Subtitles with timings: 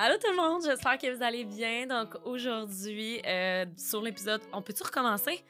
[0.00, 1.84] Allô tout le monde, j'espère que vous allez bien.
[1.88, 5.42] Donc aujourd'hui, euh, sur l'épisode, on peut-tu recommencer?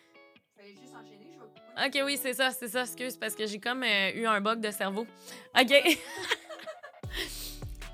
[0.59, 3.83] juste enchaîner, je vais Ok, oui, c'est ça, c'est ça, excuse, parce que j'ai comme
[3.83, 5.07] euh, eu un bug de cerveau.
[5.55, 5.71] Ok.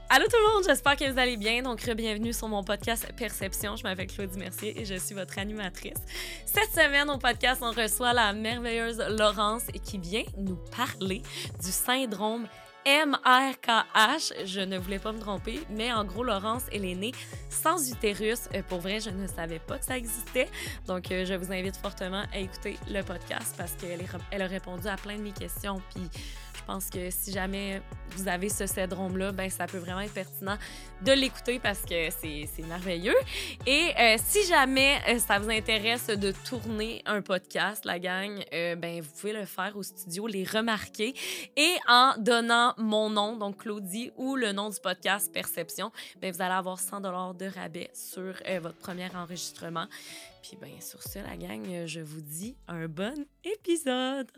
[0.09, 1.61] Allô tout le monde, j'espère que vous allez bien.
[1.61, 3.75] Donc, bienvenue sur mon podcast Perception.
[3.75, 5.98] Je m'appelle Claudie Mercier et je suis votre animatrice.
[6.46, 11.21] Cette semaine, au podcast, on reçoit la merveilleuse Laurence qui vient nous parler
[11.61, 12.46] du syndrome
[12.87, 17.12] MRKH, je ne voulais pas me tromper, mais en gros, Laurence, elle est née
[17.48, 18.48] sans utérus.
[18.55, 20.51] Euh, pour vrai, je ne savais pas que ça existait.
[20.87, 24.87] Donc, euh, je vous invite fortement à écouter le podcast parce qu'elle elle a répondu
[24.87, 25.80] à plein de mes questions.
[25.95, 26.10] Puis,
[26.64, 27.82] je pense que si jamais
[28.12, 30.56] vous avez ce syndrome-là, ben ça peut vraiment être pertinent
[31.02, 33.16] de l'écouter parce que c'est merveilleux.
[33.66, 38.77] Et euh, si jamais euh, ça vous intéresse de tourner un podcast, la gang, euh,
[38.77, 41.12] ben vous pouvez le faire au studio, les remarquer
[41.54, 45.92] et en donnant mon nom, donc Claudie, ou le nom du podcast Perception,
[46.23, 49.84] ben vous allez avoir 100 dollars de rabais sur votre premier enregistrement.
[50.43, 54.30] Puis ben sur ce, la gang, je vous dis un bon épisode.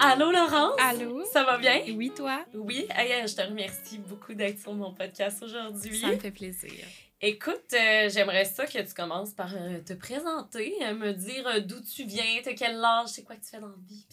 [0.00, 0.76] Allô Laurence?
[0.78, 1.24] Allô?
[1.32, 1.82] Ça va bien?
[1.96, 2.44] Oui, toi?
[2.54, 5.98] Oui, je te remercie beaucoup d'être sur mon podcast aujourd'hui.
[5.98, 6.70] Ça me fait plaisir.
[7.20, 11.80] Écoute, euh, j'aimerais ça que tu commences par euh, te présenter, euh, me dire d'où
[11.80, 14.04] tu viens, de quel âge, c'est quoi que tu fais dans la vie.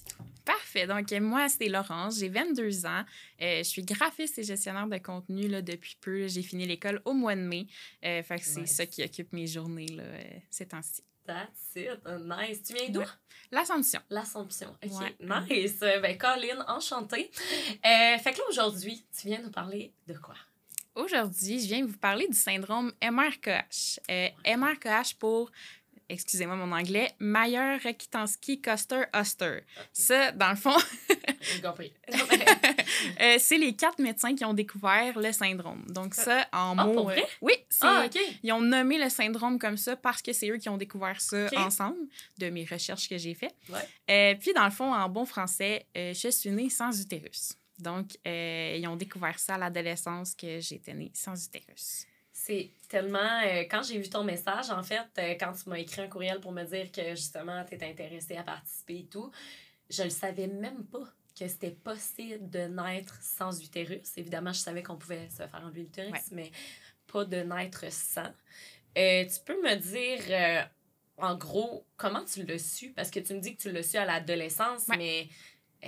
[0.52, 0.88] Parfait.
[0.88, 3.03] Donc, moi, c'est Laurence, j'ai 22 ans.
[3.39, 6.27] je suis graphiste et gestionnaire de contenu là, depuis peu.
[6.27, 7.67] J'ai fini l'école au mois de mai.
[8.02, 10.03] fait que c'est ça qui occupe mes journées là,
[10.49, 11.03] ces temps-ci.
[11.25, 12.02] That's it.
[12.25, 12.63] Nice.
[12.63, 13.03] Tu viens d'où?
[13.52, 14.02] L'Assomption.
[14.09, 14.75] L'Assomption.
[14.83, 15.16] OK.
[15.49, 15.79] Nice.
[15.79, 17.31] Ben, Colin, enchantée.
[17.83, 20.35] fait que là, aujourd'hui, tu viens nous parler de quoi?
[20.94, 23.99] Aujourd'hui, je viens vous parler du syndrome MRKH.
[24.09, 25.49] Euh, MRKH pour,
[26.11, 29.61] excusez-moi mon anglais, Mayer Rokitansky Custer Oster.
[29.93, 30.75] Ça, dans le fond,
[33.21, 35.83] euh, c'est les quatre médecins qui ont découvert le syndrome.
[35.89, 38.05] Donc ça, en ah, mots, euh, oui, ah,
[38.43, 41.47] ils ont nommé le syndrome comme ça parce que c'est eux qui ont découvert ça
[41.57, 42.00] ensemble
[42.38, 43.55] de mes recherches que j'ai faites.
[43.69, 44.35] Ouais.
[44.35, 47.57] puis dans le fond, en bon français, je suis née sans utérus.
[47.81, 52.05] Donc, euh, ils ont découvert ça à l'adolescence que j'étais née sans utérus.
[52.51, 53.39] C'est tellement.
[53.45, 56.41] Euh, quand j'ai vu ton message, en fait, euh, quand tu m'as écrit un courriel
[56.41, 59.31] pour me dire que justement, tu étais intéressée à participer et tout,
[59.89, 61.06] je le savais même pas
[61.39, 64.17] que c'était possible de naître sans utérus.
[64.17, 66.51] Évidemment, je savais qu'on pouvait se faire enlever l'utérus, mais
[67.07, 68.34] pas de naître sans.
[68.95, 70.68] tu peux me dire,
[71.16, 72.89] en gros, comment tu l'as su?
[72.89, 75.29] Parce que tu me dis que tu l'as su à l'adolescence, mais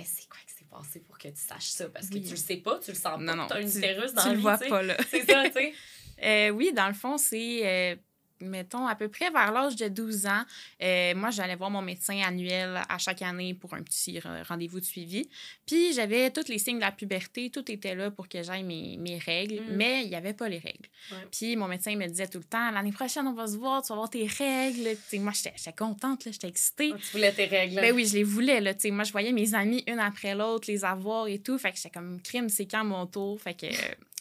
[0.02, 1.90] c'est quoi que c'est passé pour que tu saches ça?
[1.90, 3.36] Parce que tu le sais pas, tu le sens pas.
[3.36, 4.96] Non, tu as une utérus dans tu le vois pas, là.
[5.10, 5.74] C'est ça, tu sais.
[6.24, 7.96] Euh, oui, dans le fond, c'est euh,
[8.40, 10.42] mettons, à peu près vers l'âge de 12 ans,
[10.82, 14.84] euh, moi, j'allais voir mon médecin annuel à chaque année pour un petit rendez-vous de
[14.84, 15.28] suivi.
[15.66, 18.96] Puis, j'avais tous les signes de la puberté, tout était là pour que j'aille mes,
[18.98, 19.76] mes, règles, mm.
[19.76, 20.88] mais il n'y avait pas les règles.
[21.30, 23.88] Puis, mon médecin me disait tout le temps, l'année prochaine, on va se voir, tu
[23.88, 24.96] vas voir tes règles.
[25.06, 26.92] T'sais, moi, j'étais contente, j'étais excitée.
[26.94, 27.76] Ah, tu voulais tes règles.
[27.76, 28.60] Ben oui, je les voulais.
[28.60, 31.58] Là, moi, je voyais mes amis une après l'autre les avoir et tout.
[31.58, 33.40] Fait que j'étais comme, crime, c'est quand mon tour?
[33.40, 33.66] Fait que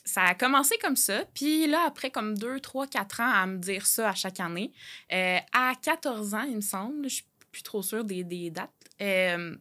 [0.05, 1.23] ça a commencé comme ça.
[1.33, 4.71] Puis là, après comme deux, trois, quatre ans à me dire ça à chaque année,
[5.11, 8.69] euh, à 14 ans, il me semble, je suis plus trop sûre des, des dates,
[9.01, 9.55] euh,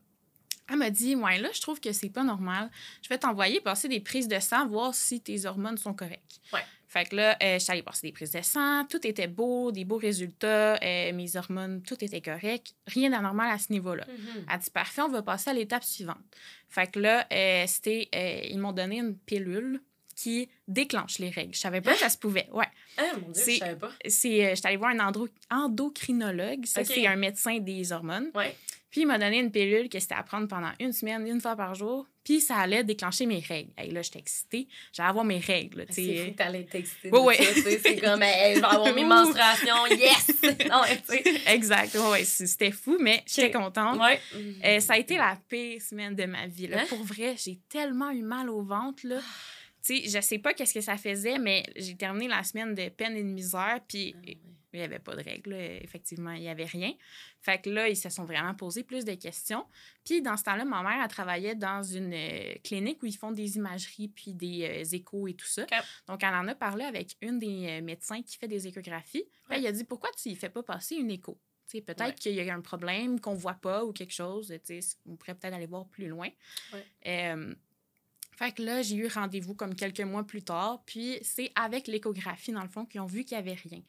[0.68, 2.70] elle m'a dit Ouais, là, je trouve que c'est pas normal.
[3.02, 6.40] Je vais t'envoyer passer des prises de sang, voir si tes hormones sont correctes.
[6.52, 6.60] Ouais.
[6.88, 9.72] Fait que là, euh, je suis allée passer des prises de sang, tout était beau,
[9.72, 14.04] des beaux résultats, mes hormones, tout était correct, rien d'anormal à ce niveau-là.
[14.04, 14.44] Mm-hmm.
[14.52, 16.18] Elle dit parfait, on va passer à l'étape suivante.
[16.68, 17.26] Fait que là,
[17.66, 18.08] c'était,
[18.50, 19.80] ils m'ont donné une pilule
[20.14, 21.54] qui déclenche les règles.
[21.54, 22.48] Je savais pas que ça se pouvait.
[22.52, 22.68] Ouais.
[22.96, 23.90] Ah, mon Dieu, je savais pas.
[24.06, 25.12] C'est, euh, j'étais allée voir un
[25.50, 26.66] endocrinologue.
[26.66, 28.30] Ça, c'est un médecin des hormones.
[28.34, 28.54] Ouais.
[28.92, 31.56] Puis, il m'a donné une pilule que c'était à prendre pendant une semaine, une fois
[31.56, 32.06] par jour.
[32.24, 33.70] Puis, ça allait déclencher mes règles.
[33.82, 34.68] Et là, j'étais excitée.
[34.92, 35.86] J'allais avoir mes règles.
[35.88, 37.08] C'est fou que t'allais t'exciter.
[37.10, 37.36] Oui, oui.
[37.82, 39.86] C'est comme, je vais avoir mes menstruations.
[39.86, 40.42] Yes!
[40.68, 40.82] non,
[41.46, 41.96] exact.
[41.98, 43.98] Oui, c'était fou, mais j'étais contente.
[43.98, 44.20] Ouais.
[44.62, 46.66] Euh, ça a été la pire semaine de ma vie.
[46.66, 46.82] Là.
[46.82, 46.86] Hein?
[46.90, 49.06] Pour vrai, j'ai tellement eu mal au ventre.
[49.06, 49.20] Là.
[49.82, 52.88] Tu sais, je sais pas qu'est-ce que ça faisait, mais j'ai terminé la semaine de
[52.88, 54.30] peine et de misère, puis ah
[54.72, 56.92] il n'y avait pas de règles, effectivement, il n'y avait rien.
[57.40, 59.66] Fait que là, ils se sont vraiment posé plus de questions.
[60.04, 63.32] Puis dans ce temps-là, ma mère, elle travaillait dans une euh, clinique où ils font
[63.32, 65.66] des imageries puis des euh, échos et tout ça.
[66.06, 69.24] Donc, elle en a parlé avec une des euh, médecins qui fait des échographies.
[69.50, 69.58] Ouais.
[69.58, 71.38] Elle a dit, pourquoi tu ne fais pas passer une écho?
[71.86, 74.52] Peut-être qu'il y a un problème qu'on ne voit pas ou quelque chose.
[75.06, 76.28] On pourrait peut-être aller voir plus loin.
[78.42, 80.82] Fait que là, j'ai eu rendez-vous comme quelques mois plus tard.
[80.84, 83.80] Puis c'est avec l'échographie, dans le fond, qu'ils ont vu qu'il n'y avait rien.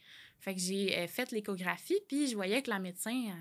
[0.41, 3.31] Fait que j'ai euh, fait l'échographie, puis je voyais que la médecin,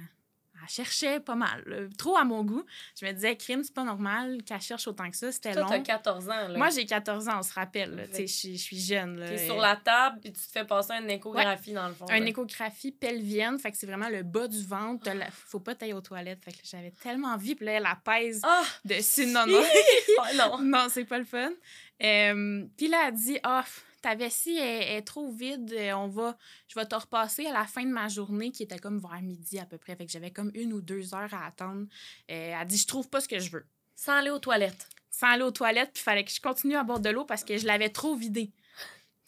[0.62, 2.64] elle cherchait pas mal, trop à mon goût.
[3.00, 5.66] Je me disais, crime, c'est pas normal qu'elle cherche autant que ça, c'était long.
[5.66, 6.58] Toi, t'as 14 ans, là.
[6.58, 9.28] Moi, j'ai 14 ans, on se rappelle, tu sais, je suis jeune, là.
[9.28, 12.06] T'es sur la table, puis tu te fais passer une échographie, dans le fond.
[12.06, 15.30] Une échographie pelvienne, fait que c'est vraiment le bas du ventre, la...
[15.30, 18.66] faut pas tailler aux toilettes, fait que j'avais tellement envie, puis là, elle pèse oh!
[18.84, 19.62] dessus, non, non.
[20.18, 20.58] oh, non.
[20.62, 21.50] non, c'est pas le fun.
[22.02, 26.36] Euh, puis là, elle dit, ah, oh, ta vessie est, trop vide, euh, on va,
[26.68, 29.58] je vais te repasser à la fin de ma journée qui était comme vers midi
[29.58, 29.94] à peu près.
[29.96, 31.86] Fait que j'avais comme une ou deux heures à attendre.
[32.30, 33.64] Euh, elle dit, je trouve pas ce que je veux.
[33.94, 34.88] Sans aller aux toilettes.
[35.10, 37.44] Sans aller aux toilettes, puis il fallait que je continue à boire de l'eau parce
[37.44, 38.50] que je l'avais trop vidée.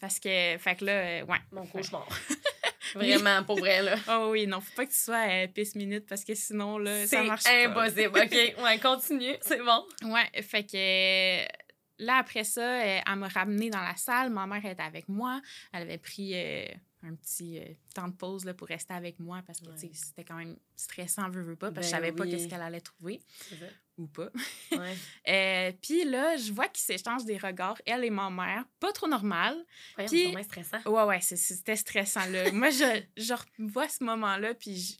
[0.01, 1.39] Parce que, fait que là, euh, ouais.
[1.53, 2.09] Mon cauchemar.
[2.95, 3.97] Vraiment, pour vrai, là.
[4.09, 7.07] Oh oui, non, faut pas que tu sois à pisse minute parce que sinon, là,
[7.07, 7.69] ça marche pas.
[7.69, 8.19] impossible.
[8.19, 9.85] OK, ouais, continue, c'est bon.
[10.05, 11.64] Ouais, fait que
[11.99, 14.31] là, après ça, elle, m'a ramenée dans la salle.
[14.31, 15.41] Ma mère était avec moi.
[15.73, 16.67] Elle avait pris euh,
[17.03, 17.65] un petit euh,
[17.95, 21.43] temps de pause là, pour rester avec moi parce que c'était quand même stressant, veux,
[21.43, 23.21] veux pas, parce que je ben savais pas qu'est-ce qu'elle allait trouver.
[23.97, 24.31] Ou pas.
[24.73, 24.95] Ouais.
[25.29, 28.65] Euh, puis là, je vois qu'ils s'échangent des regards, elle et ma mère.
[28.79, 29.57] Pas trop normal.
[29.97, 30.83] Puis, stressant.
[30.85, 32.27] Ouais, ouais, c'était stressant.
[32.27, 32.53] Là.
[32.53, 34.99] moi, je, je vois ce moment-là, puis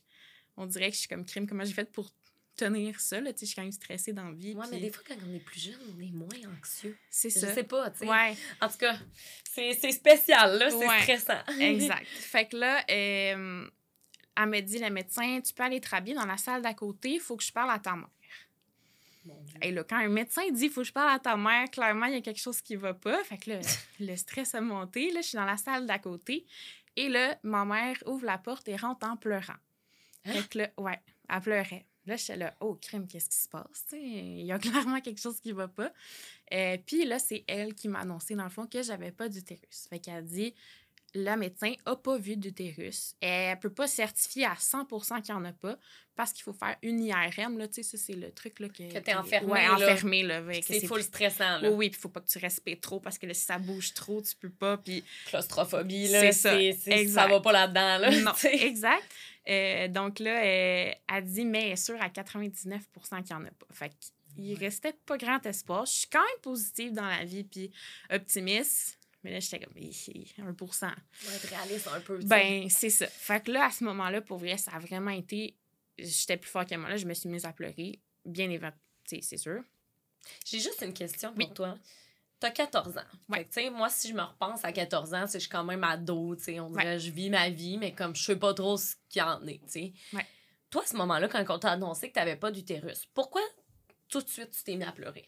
[0.57, 1.47] on dirait que je suis comme crime.
[1.47, 2.11] Comment j'ai fait pour
[2.55, 3.19] tenir ça.
[3.21, 4.53] Là, je suis quand même stressée dans la vie.
[4.55, 6.97] Oui, mais des fois, quand on est plus jeune, on est moins anxieux.
[7.09, 7.49] C'est ça.
[7.49, 8.07] Je sais pas, tu sais.
[8.07, 8.35] Ouais.
[8.61, 8.97] En tout cas,
[9.51, 11.43] c'est spécial, là, c'est stressant.
[11.59, 12.05] exact.
[12.07, 13.67] Fait que là, euh,
[14.37, 17.13] elle me dit, le médecin, tu peux aller te rhabiller dans la salle d'à côté,
[17.13, 18.09] il faut que je parle à ta mère.
[19.61, 22.05] Et là, quand un médecin dit il faut que je parle à ta mère, clairement,
[22.05, 23.23] il y a quelque chose qui va pas.
[23.23, 23.59] Fait que là,
[23.99, 25.11] le stress a monté.
[25.11, 26.45] Là, je suis dans la salle d'à côté.
[26.95, 29.55] Et là, ma mère ouvre la porte et rentre en pleurant.
[30.25, 30.33] Hein?
[30.33, 31.85] Fait que là, ouais, elle pleurait.
[32.05, 33.85] Là, j'étais là, oh, crime, qu'est-ce qui se passe?
[33.93, 35.91] il y a clairement quelque chose qui va pas.
[36.53, 39.87] Euh, puis là, c'est elle qui m'a annoncé, dans le fond, que j'avais pas d'utérus.
[39.89, 40.53] Fait qu'elle dit,
[41.15, 43.15] le médecin n'a pas vu d'utérus.
[43.21, 45.77] Elle peut pas certifier à 100% qu'il n'y en a pas
[46.15, 47.57] parce qu'il faut faire une IRM.
[47.57, 49.51] Là, tu sais, ça, c'est le truc là, que, que tu es enfermé.
[49.51, 50.23] Ouais, enfermé.
[50.23, 51.59] Là, c'est full stressant.
[51.59, 51.69] Là.
[51.69, 53.93] Oui, oui, puis il faut pas que tu respires trop parce que si ça bouge
[53.93, 54.77] trop, tu peux pas.
[54.77, 55.03] Puis...
[55.27, 56.31] Claustrophobie, là.
[56.31, 57.07] C'est ça.
[57.07, 57.97] Ça va pas là-dedans.
[57.97, 59.09] Là, non, exact.
[59.47, 62.81] Euh, donc là, euh, elle dit, mais elle est sûre à 99%
[63.23, 63.67] qu'il n'y en a pas.
[63.71, 63.91] Fait
[64.35, 65.85] qu'il restait pas grand espoir.
[65.85, 67.71] Je suis quand même positive dans la vie, puis
[68.09, 68.99] optimiste.
[69.25, 72.19] Mais là, j'étais comme 1 pour être réaliste un peu.
[72.19, 73.07] Ben, c'est ça.
[73.07, 75.55] Fait que là, à ce moment-là, pour vrai, ça a vraiment été.
[75.97, 76.89] J'étais plus fort que moi.
[76.89, 77.99] Là, je me suis mise à pleurer.
[78.23, 79.63] Bien évidemment, c'est sûr.
[80.45, 81.75] J'ai juste une question pour toi.
[82.39, 83.01] T'as 14 ans.
[83.29, 83.47] Ouais.
[83.49, 86.69] Fait moi, si je me repense à 14 ans, je suis quand même ado, on
[86.69, 89.43] dirait je vis ma vie, mais comme je sais pas trop ce qu'il y en
[89.47, 90.27] est, tu Ouais.
[90.69, 93.41] Toi, à ce moment-là, quand on t'a annoncé que tu n'avais pas d'utérus, pourquoi
[94.07, 95.27] tout de suite tu t'es mis à pleurer?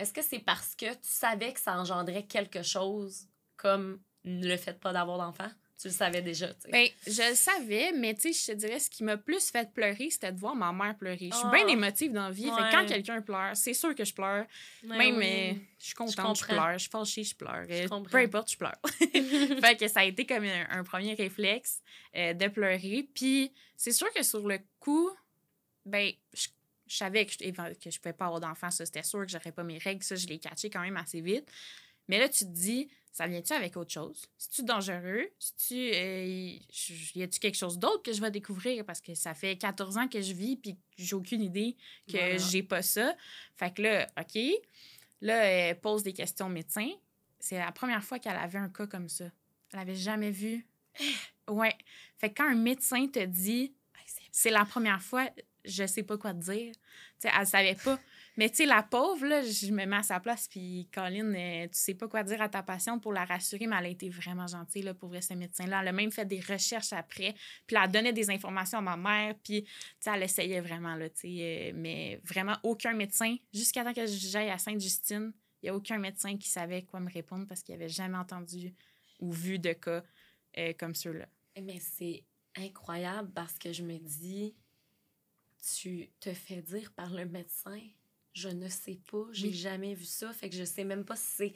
[0.00, 3.27] Est-ce que c'est parce que tu savais que ça engendrait quelque chose
[3.58, 5.50] comme le fait de pas d'avoir d'enfant?
[5.80, 6.70] Tu le savais déjà, tu sais.
[6.72, 9.72] Ben, je le savais, mais tu sais, je te dirais, ce qui m'a plus fait
[9.72, 11.28] pleurer, c'était de voir ma mère pleurer.
[11.30, 11.70] Je suis bien ah.
[11.70, 12.50] émotive dans la vie.
[12.50, 14.44] Fait quand quelqu'un pleure, c'est sûr que je pleure.
[14.82, 16.72] Même, euh, je suis contente, je, pleure.
[16.72, 17.64] Je suis fâchée, je pleure.
[17.70, 18.76] Euh, peu importe, je pleure.
[18.98, 21.80] fait que ça a été comme un, premier réflexe
[22.16, 23.08] euh, de pleurer.
[23.14, 25.10] Puis c'est sûr que sur le coup,
[25.86, 26.48] ben, je,
[26.88, 28.72] savais que je, que je pouvais pas avoir d'enfant.
[28.72, 30.02] Ça, c'était sûr que j'aurais pas mes règles.
[30.02, 31.48] Ça, je l'ai catché quand même assez vite.
[32.08, 34.26] Mais là, tu te dis, ça vient-tu avec autre chose?
[34.36, 35.28] C'est-tu dangereux?
[35.66, 36.56] tu euh,
[37.14, 38.84] y a-tu quelque chose d'autre que je vais découvrir?
[38.84, 41.76] Parce que ça fait 14 ans que je vis puis j'ai aucune idée
[42.10, 43.14] que j'ai pas ça.
[43.56, 44.40] Fait que là, OK.
[45.20, 46.88] Là, elle pose des questions au médecin.
[47.40, 49.24] C'est la première fois qu'elle avait un cas comme ça.
[49.72, 50.66] Elle avait jamais vu.
[51.48, 51.76] ouais.
[52.18, 53.74] Fait que quand un médecin te dit,
[54.30, 55.28] c'est la première fois,
[55.64, 56.74] je sais pas quoi te dire.
[57.18, 57.98] sais, elle savait pas.
[58.38, 61.64] Mais tu sais, la pauvre, là, je me mets à sa place, puis Colline, euh,
[61.64, 64.08] tu sais pas quoi dire à ta patiente pour la rassurer, mais elle a été
[64.08, 65.80] vraiment gentille, là, pour vrai, ce médecin-là.
[65.82, 67.34] Elle a même fait des recherches après,
[67.66, 70.94] puis elle a donné des informations à ma mère, puis, tu sais, elle essayait vraiment,
[70.94, 75.74] là, euh, mais vraiment aucun médecin, jusqu'à temps que j'aille à Sainte-Justine, il n'y a
[75.74, 78.72] aucun médecin qui savait quoi me répondre parce qu'il avait jamais entendu
[79.18, 80.04] ou vu de cas
[80.58, 81.26] euh, comme ceux-là.
[81.60, 82.22] Mais c'est
[82.54, 84.54] incroyable parce que je me dis,
[85.74, 87.80] tu te fais dire par le médecin?
[88.32, 91.26] Je ne sais pas, j'ai jamais vu ça, fait que je sais même pas si
[91.36, 91.52] c'est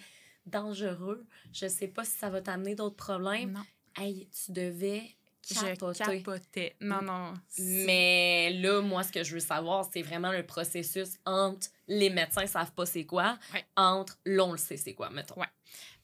[0.47, 3.53] dangereux, je sais pas si ça va t'amener d'autres problèmes.
[3.53, 3.65] Non.
[3.97, 5.03] Hey, tu devais
[5.43, 6.05] capoter.
[6.05, 6.77] Je capotais.
[6.81, 7.35] Non, non.
[7.59, 12.47] Mais là, moi, ce que je veux savoir, c'est vraiment le processus entre les médecins
[12.47, 13.39] savent pas c'est quoi,
[13.77, 15.41] entre l'on le sait c'est quoi, mettons.
[15.41, 15.47] Ouais.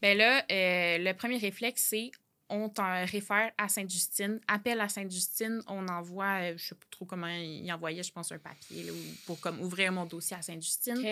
[0.00, 2.10] Ben là, euh, le premier réflexe, c'est
[2.50, 4.40] on t'en réfère à Sainte-Justine.
[4.48, 8.32] Appel à Sainte-Justine, on envoie, euh, je sais pas trop comment il envoyait, je pense,
[8.32, 8.90] un papier
[9.26, 11.02] pour comme ouvrir mon dossier à Sainte-Justine.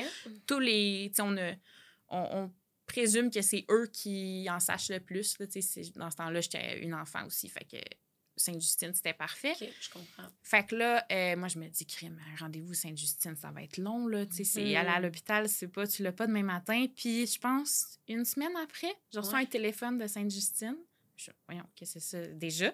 [0.47, 1.37] Tous les, on,
[2.09, 2.53] on,
[2.87, 5.39] présume que c'est eux qui en sachent le plus.
[5.41, 5.47] Là,
[5.97, 7.77] dans ce temps-là, j'étais une enfant aussi, fait que
[8.39, 9.55] Sainte-Justine, c'était parfait.
[9.59, 10.29] Je comprends.
[10.43, 13.79] Fait que là, euh, moi, je me dis, crime, un rendez-vous Sainte-Justine, ça va être
[13.79, 14.27] long, là.
[14.27, 14.77] Tu sais, c'est Mhm.
[14.77, 16.87] aller à l'hôpital, c'est pas, tu l'as pas demain matin.
[16.95, 19.43] Puis, je pense, une semaine après, je reçois Ouais.
[19.45, 20.77] un téléphone de Sainte-Justine.
[21.17, 22.73] Je- Voyons, qu'est-ce que c'est ça, déjà?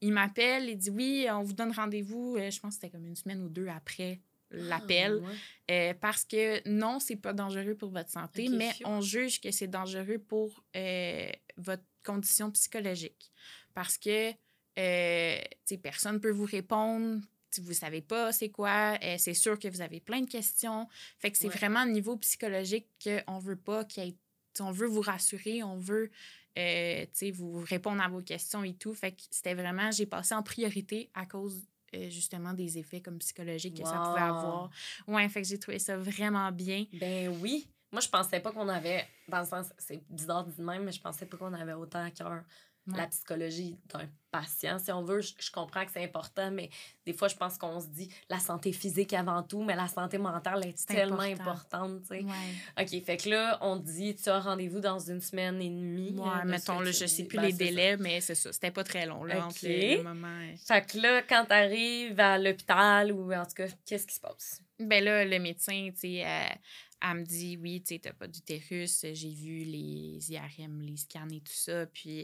[0.00, 2.36] Il m'appelle, il dit, oui, on vous donne rendez-vous.
[2.38, 5.22] Euh, je pense que c'était comme une semaine ou deux après l'appel.
[5.24, 5.90] Ah, ouais.
[5.90, 9.66] Euh, parce que non, c'est pas dangereux pour votre santé, mais on juge que c'est
[9.68, 13.32] dangereux pour euh, votre condition psychologique.
[13.74, 14.32] Parce que
[14.78, 15.38] euh,
[15.82, 17.20] personne ne peut vous répondre.
[17.58, 20.86] Vous ne savez pas c'est quoi, c'est sûr que vous avez plein de questions.
[21.18, 21.54] Fait que c'est Ouais.
[21.56, 24.16] vraiment au niveau psychologique qu'on veut pas qu'il y ait-
[24.60, 26.10] On veut vous rassurer, on veut
[26.58, 28.94] euh, vous répondre à vos questions et tout.
[28.94, 31.62] Fait que c'était vraiment, j'ai passé en priorité à cause
[31.94, 34.70] euh, justement des effets comme psychologiques que ça pouvait avoir.
[35.06, 36.86] Ouais, fait que j'ai trouvé ça vraiment bien.
[36.92, 37.68] Ben oui.
[37.92, 40.92] Moi, je pensais pas qu'on avait, dans le sens, c'est bizarre dit de même, mais
[40.92, 42.42] je pensais pas qu'on avait autant à cœur
[42.88, 42.98] Ouais.
[42.98, 44.78] la psychologie d'un patient.
[44.78, 46.70] Si on veut, je, je comprends que c'est important, mais
[47.04, 50.18] des fois, je pense qu'on se dit la santé physique avant tout, mais la santé
[50.18, 51.82] mentale est, tellement important.
[51.82, 52.24] importante, tu.
[52.24, 52.80] Ouais.
[52.80, 56.14] OK, fait que là, on dit, tu as rendez-vous dans une semaine et demie.
[56.16, 57.58] Ouais, euh, mettons, là, tu je sais plus Ben, les ça.
[57.58, 58.52] délais, mais c'est ça.
[58.52, 59.58] C'était pas très long, là, entre.
[59.58, 64.62] Fait que là, quand t'arrives à l'hôpital ou en tout cas, qu'est-ce qui se passe?
[64.78, 66.54] Ben là, le médecin, tu sais, euh,
[67.00, 71.28] elle me dit, oui, tu sais, t'as pas d'utérus, j'ai vu les IRM, les scans
[71.28, 72.20] et tout ça, puis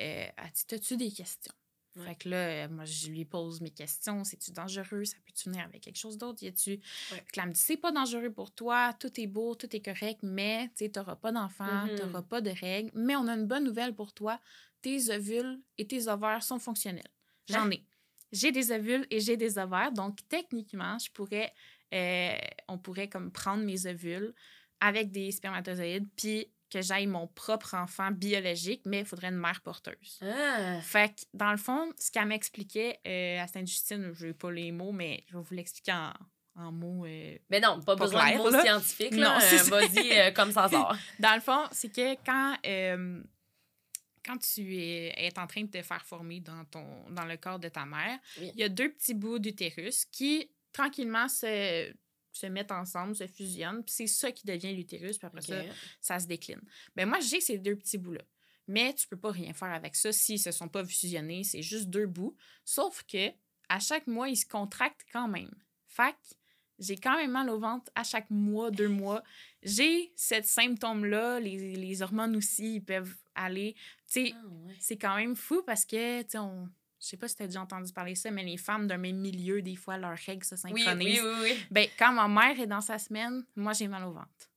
[0.00, 1.52] euh, elle dit, t'as-tu des questions?
[1.96, 2.06] Ouais.
[2.06, 4.24] Fait que là, euh, moi, je lui pose mes questions.
[4.24, 5.04] C'est-tu dangereux?
[5.04, 6.42] Ça peut-tu venir avec quelque chose d'autre?
[6.42, 6.70] Y a-tu...
[6.72, 6.80] Ouais.
[7.08, 9.74] Fait que là, elle me dit, c'est pas dangereux pour toi, tout est beau, tout
[9.76, 11.94] est correct, mais, tu sais, t'auras pas d'enfant, Mhm.
[11.94, 12.90] t'auras pas de règles.
[12.94, 14.40] Mais on a une bonne nouvelle pour toi.
[14.82, 17.06] Tes ovules et tes ovaires sont fonctionnels.
[17.48, 17.70] J'en Hein?
[17.70, 17.84] ai.
[18.32, 19.92] J'ai des ovules et j'ai des ovaires.
[19.92, 21.52] Donc, techniquement, je pourrais...
[21.94, 22.34] euh,
[22.68, 24.34] on pourrait comme prendre mes ovules
[24.80, 29.60] avec des spermatozoïdes, puis que j'aille mon propre enfant biologique, mais il faudrait une mère
[29.60, 30.18] porteuse.
[30.22, 30.80] Ah!
[30.82, 34.72] Fait que, dans le fond, ce qu'elle m'expliquait euh, à Sainte-Justine, je n'ai pas les
[34.72, 36.12] mots, mais je vais vous l'expliquer en,
[36.56, 37.04] en mots.
[37.06, 37.38] euh.
[37.48, 38.62] Mais non, pas, Pas besoin clair, de mots là.
[38.62, 39.12] scientifiques.
[39.12, 39.68] Non, c'est.
[39.70, 40.96] Vas-y comme ça sort.
[41.20, 42.56] Dans le fond, c'est que quand,
[44.26, 47.58] quand tu es, es en train de te faire former dans, ton, dans le corps
[47.58, 48.50] de ta mère, Oui.
[48.54, 51.90] il y a deux petits bouts d'utérus qui, tranquillement, se,
[52.32, 55.62] se mettent ensemble, se fusionnent, puis c'est ça qui devient l'utérus, puis après ça,
[56.02, 56.60] ça se décline.
[56.94, 58.20] Ben moi, j'ai ces deux petits bouts-là.
[58.66, 61.44] Mais tu peux pas rien faire avec ça s'ils se sont pas fusionnés.
[61.44, 62.34] C'est juste deux bouts.
[62.64, 63.28] Sauf que
[63.68, 65.50] à chaque mois, ils se contractent quand même.
[65.86, 66.34] Fait que
[66.78, 69.22] j'ai quand même mal au ventre à chaque mois, deux mois.
[69.62, 71.40] J'ai ce symptôme-là.
[71.40, 73.74] Les, les hormones aussi, ils peuvent aller.
[74.10, 74.74] Tu sais, Ah, ouais.
[74.80, 76.68] c'est quand même fou parce que, tu sais, on.
[77.04, 78.96] Je sais pas si tu as déjà entendu parler de ça, mais les femmes d'un
[78.96, 81.20] même milieu, des fois, leurs règles se Oui, synchronisent.
[81.22, 81.66] oui, oui, oui.
[81.70, 84.50] Ben, quand ma mère est dans sa semaine, moi, j'ai mal au ventre.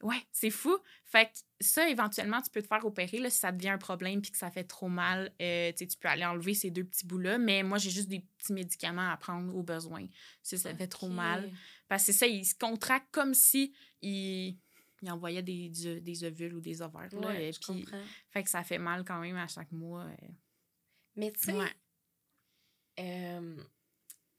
[0.00, 0.78] Ouais, c'est fou.
[1.04, 4.22] Fait que ça, éventuellement, tu peux te faire opérer là, si ça devient un problème
[4.22, 5.32] puis que ça fait trop mal.
[5.42, 7.36] euh, tu sais, tu peux aller enlever ces deux petits bouts-là.
[7.38, 10.06] Mais moi, j'ai juste des petits médicaments à prendre au besoin
[10.42, 11.50] si ça fait trop mal.
[11.88, 14.56] Parce que c'est ça, ils se contractent comme si ils,
[15.02, 15.68] ils envoyaient des,
[16.00, 17.08] des ovules ou des ovaires.
[17.12, 18.02] là, Ouais, et je puis, comprends.
[18.30, 20.04] fait que ça fait mal quand même à chaque mois.
[20.04, 20.28] euh.
[21.18, 21.72] Mais tu sais, Ouais.
[23.00, 23.56] euh,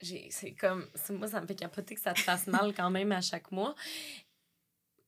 [0.01, 0.87] c'est comme.
[0.95, 3.51] c'est- Moi, ça me fait capoter que ça te fasse mal quand même à chaque
[3.51, 3.75] mois.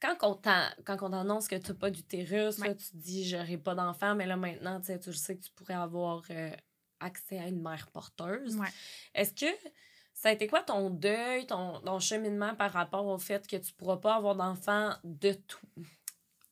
[0.02, 2.76] Quand on t'an- quand on t'annonce que tu n'as pas d'utérus, là, Ouais.
[2.76, 5.52] tu te dis j'aurai pas d'enfant, mais là maintenant, tu sais, tu sais que tu
[5.52, 6.52] pourrais avoir euh,
[7.00, 8.58] accès à une mère porteuse.
[8.58, 8.68] Ouais.
[9.14, 9.70] Est-ce que
[10.14, 13.72] ça a été quoi ton deuil, ton, ton cheminement par rapport au fait que tu
[13.74, 15.66] pourras pas avoir d'enfant de tout?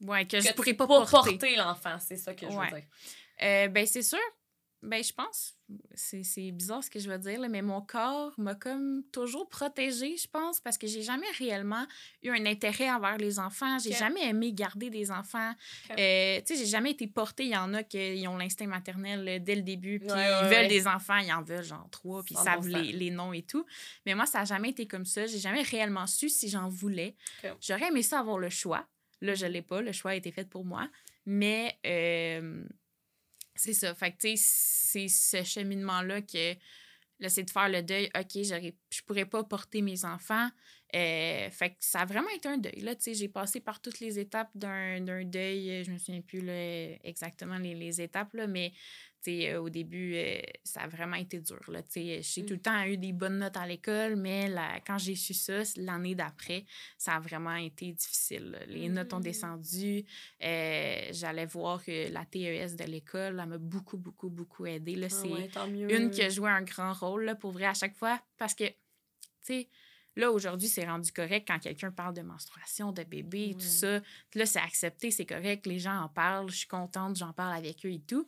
[0.02, 1.56] Ouais, que, Que je pourrais pas porter.
[1.58, 2.88] l'enfant, c'est ça que je veux dire.
[3.42, 4.20] Euh, ben, c'est sûr.
[4.82, 5.56] Ben, je pense,
[5.94, 10.16] c'est bizarre ce que je veux dire, là, mais mon corps m'a comme toujours protégée,
[10.16, 11.86] je pense, parce que j'ai jamais réellement
[12.24, 13.78] eu un intérêt envers les enfants.
[13.80, 13.98] J'ai Ok.
[13.98, 15.52] jamais aimé garder des enfants.
[15.92, 17.44] Euh, tu sais, j'ai jamais été portée.
[17.44, 20.40] Il y en a qui ont l'instinct maternel euh, dès le début, puis Ouais, ouais,
[20.44, 20.68] ils veulent ouais.
[20.70, 22.82] des enfants, ils en veulent genre trois, puis ils savent 100%.
[22.82, 23.66] les, les noms et tout.
[24.06, 25.26] Mais moi, ça n'a jamais été comme ça.
[25.28, 27.18] J'ai jamais réellement su si j'en voulais.
[27.62, 28.88] J'aurais aimé ça avoir le choix.
[29.22, 29.82] Là, je l'ai pas.
[29.82, 30.90] Le choix a été fait pour moi.
[31.26, 32.64] Mais euh,
[33.60, 33.94] c'est ça.
[33.94, 36.54] Fait que, tu sais, c'est ce cheminement-là que
[37.20, 38.10] là, c'est de faire le deuil.
[38.18, 40.50] OK, je pourrais pas porter mes enfants.
[40.96, 42.80] Euh, fait que ça a vraiment été un deuil.
[42.80, 45.84] Là, tu sais, j'ai passé par toutes les étapes d'un, deuil.
[45.84, 46.42] Je me souviens plus
[47.04, 48.74] exactement les, les étapes, là, mais
[49.28, 51.60] euh, au début, euh, ça a vraiment été dur.
[51.96, 52.46] J'ai Mm.
[52.46, 55.62] tout le temps eu des bonnes notes à l'école, mais la- quand j'ai su ça,
[55.78, 56.66] l'année d'après,
[56.98, 58.52] ça a vraiment été difficile.
[58.52, 58.66] là.
[58.68, 59.24] Les notes ont Mm.
[59.24, 60.06] descendu.
[60.44, 64.96] Euh, j'allais voir que la TES de l'école, elle m'a beaucoup, beaucoup, beaucoup aidée.
[64.96, 65.48] Là, Ah c'est ouais,
[65.90, 68.22] une qui a joué un grand rôle là, pour vrai à chaque fois.
[68.38, 68.74] Parce que, tu
[69.42, 69.70] sais,
[70.16, 74.00] là, aujourd'hui, c'est rendu correct quand quelqu'un parle de menstruation, de bébé, et tout ça.
[74.36, 77.86] Là, c'est accepté, c'est correct, les gens en parlent, je suis contente, j'en parle avec
[77.86, 78.26] eux et tout.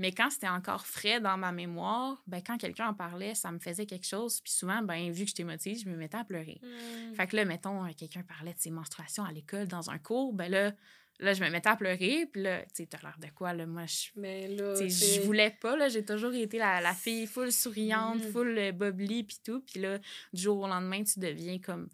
[0.00, 3.58] Mais quand c'était encore frais dans ma mémoire, ben, quand quelqu'un en parlait, ça me
[3.58, 4.40] faisait quelque chose.
[4.40, 6.58] Puis souvent, ben, vu que j'étais motivée, je me mettais à pleurer.
[6.62, 7.14] Hmm.
[7.14, 10.50] Fait que là, mettons, quelqu'un parlait de ses menstruations à l'école dans un cours, ben
[10.50, 10.72] là,
[11.18, 12.24] là, je me mettais à pleurer.
[12.32, 13.66] Puis là, tu sais, t'as l'air de quoi, là?
[13.66, 14.08] Moi, je.
[14.16, 15.90] Mais là, je voulais pas, là.
[15.90, 18.32] J'ai toujours été la, la fille full souriante, Mhm.
[18.32, 19.60] full euh, bubbly, puis tout.
[19.60, 19.98] Puis là,
[20.32, 21.90] du jour au lendemain, tu deviens comme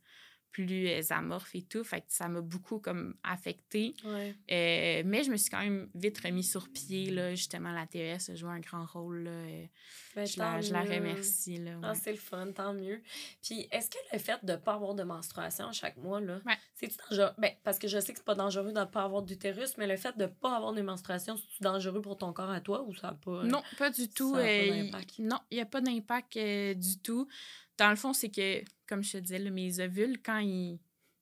[0.65, 1.85] plus euh, amorphe et tout.
[1.85, 3.95] Fait que ça m'a beaucoup comme affectée.
[4.05, 4.35] Ouais.
[4.51, 7.35] Euh, mais je me suis quand même vite remis sur pied, là.
[7.35, 9.31] Justement, la TES a joué un grand rôle, là.
[9.31, 9.67] Euh,
[10.15, 11.73] Ben, je, la, je la remercie, là.
[11.83, 11.99] Ah, ouais.
[12.03, 13.03] c'est le fun, tant mieux.
[13.43, 16.57] Puis, est-ce que le fait de ne pas avoir de menstruation chaque mois, là, Ouais.
[16.75, 17.33] c'est-tu dangereux?
[17.37, 19.87] Ben, parce que je sais que c'est pas dangereux de ne pas avoir d'utérus, mais
[19.87, 22.83] le fait de ne pas avoir de menstruation, c'est-tu dangereux pour ton corps à toi
[22.87, 23.43] ou ça n'a pas.
[23.45, 24.33] Non, pas du tout.
[24.33, 27.29] pas non, il n'y a pas d'impact euh, du tout.
[27.79, 30.79] Dans le fond, c'est que, comme je te disais, là, mes ovules, quand ils,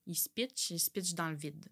[0.07, 1.65] ils se pitchent, ils se pitchent dans le vide.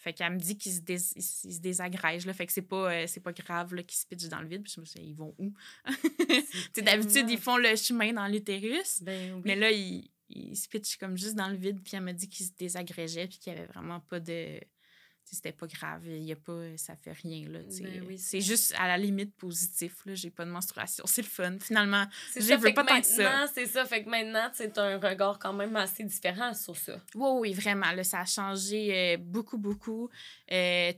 [0.00, 2.24] Fait qu'elle me dit qu'ils se, dés- ils se- ils se désagrègent.
[2.26, 2.32] Là.
[2.32, 4.62] Fait que c'est pas, euh, c'est pas grave qu'ils se pitchent dans le vide.
[4.62, 5.52] Puis je me suis dit, ils vont où?
[6.76, 9.02] D'habitude, ils font le chemin dans l'utérus.
[9.02, 9.42] Ben oui.
[9.44, 11.80] Mais là, ils, ils se pitchent comme juste dans le vide.
[11.82, 13.26] Puis elle m'a dit qu'ils se désagrégeaient.
[13.26, 14.60] Puis qu'il n'y avait vraiment pas de.
[15.30, 16.02] C'était pas grave.
[16.06, 17.48] Il y a pas, ça fait rien.
[17.48, 17.60] Là.
[17.80, 20.04] Ben oui, c'est juste à la limite positif.
[20.06, 20.14] Là.
[20.14, 21.04] J'ai pas de menstruation.
[21.06, 21.58] C'est le fun.
[21.60, 23.46] Finalement, je ça, veux pas tant que ça.
[23.52, 23.84] c'est ça.
[23.84, 27.00] Fait que maintenant, c'est un regard quand même assez différent sur ça.
[27.14, 27.92] Oui, oui, vraiment.
[27.92, 30.08] Là, ça a changé euh, beaucoup, beaucoup.
[30.50, 30.92] Euh,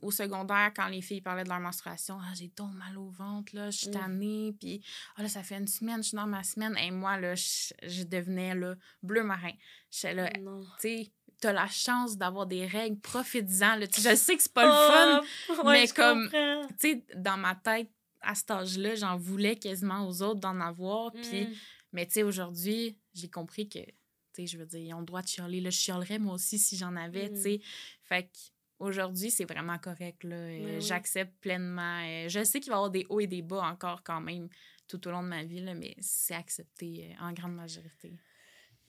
[0.00, 3.54] au secondaire, quand les filles parlaient de leur menstruation, ah, j'ai donc mal au ventre,
[3.56, 3.92] là, je suis Mm.
[3.92, 4.80] tannée, puis
[5.16, 6.76] ah, là, ça fait une semaine, je suis dans ma semaine.
[6.78, 9.50] Et moi, là, je, je devenais là, bleu marin.
[9.90, 10.42] J'étais là, tu
[10.78, 13.80] sais, t'as la chance d'avoir des règles, profites-en.
[13.80, 17.54] Je sais que c'est pas le fun, Ah, ouais, mais comme- tu sais, dans ma
[17.54, 17.90] tête,
[18.20, 21.44] à cet âge-là, j'en voulais quasiment aux autres d'en avoir, puis...
[21.46, 21.54] Mm.
[21.92, 23.92] Mais tu sais, aujourd'hui, j'ai compris que, tu
[24.34, 25.60] sais, je veux dire, ils ont le droit de chialer.
[25.62, 27.34] Là, je chialerais moi aussi si j'en avais, Mm.
[27.34, 27.60] tu sais.
[28.02, 28.30] Fait
[28.78, 30.36] qu'aujourd'hui, c'est vraiment correct, là.
[30.36, 30.80] Euh, oui.
[30.80, 32.02] J'accepte pleinement.
[32.04, 34.48] Euh, je sais qu'il va y avoir des hauts et des bas encore quand même
[34.86, 38.12] tout au long de ma vie, là, mais c'est accepté euh, en grande majorité.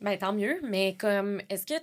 [0.02, 1.74] Ben, tant mieux, mais comme, est-ce que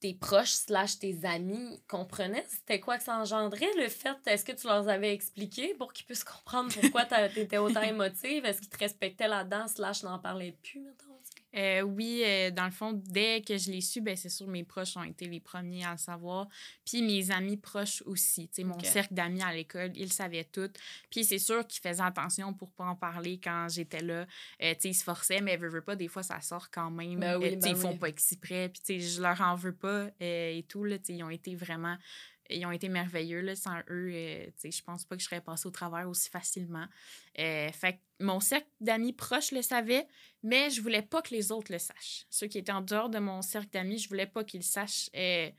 [0.00, 2.44] tes proches slash tes amis comprenaient?
[2.48, 4.16] C'était quoi que ça engendrait, le fait?
[4.26, 8.44] Est-ce que tu leur avais expliqué pour qu'ils puissent comprendre pourquoi t'a- t'étais autant émotive?
[8.44, 11.09] Est-ce qu'ils te respectaient là-dedans slash n'en parlaient plus, mettons?
[11.56, 14.64] Euh, oui, euh, dans le fond, dès que je l'ai su, ben, c'est sûr mes
[14.64, 16.48] proches ont été les premiers à le savoir.
[16.84, 18.48] Puis mes amis proches aussi.
[18.52, 20.70] Sais, mon cercle d'amis à l'école, ils le savaient tout.
[21.10, 24.26] Puis c'est sûr qu'ils faisaient attention pour pas en parler quand j'étais là.
[24.62, 27.18] Euh, sais, ils se forçaient, mais veux, veux pas, des fois, ça sort quand même.
[27.18, 27.98] Ben oui, ben ils font oui.
[27.98, 28.68] pas exprès.
[28.68, 30.84] Puis je leur en veux pas et tout.
[30.84, 31.96] Là, ils ont été vraiment...
[32.50, 33.40] Ils ont été merveilleux.
[33.40, 33.54] Là.
[33.56, 36.86] Sans eux, euh, je pense pas que je serais passée au travers aussi facilement.
[37.38, 40.06] Euh, fait que mon cercle d'amis proches le savait,
[40.42, 42.26] mais je voulais pas que les autres le sachent.
[42.30, 45.08] Ceux qui étaient en dehors de mon cercle d'amis, je voulais pas qu'ils le sachent.
[45.16, 45.50] Euh,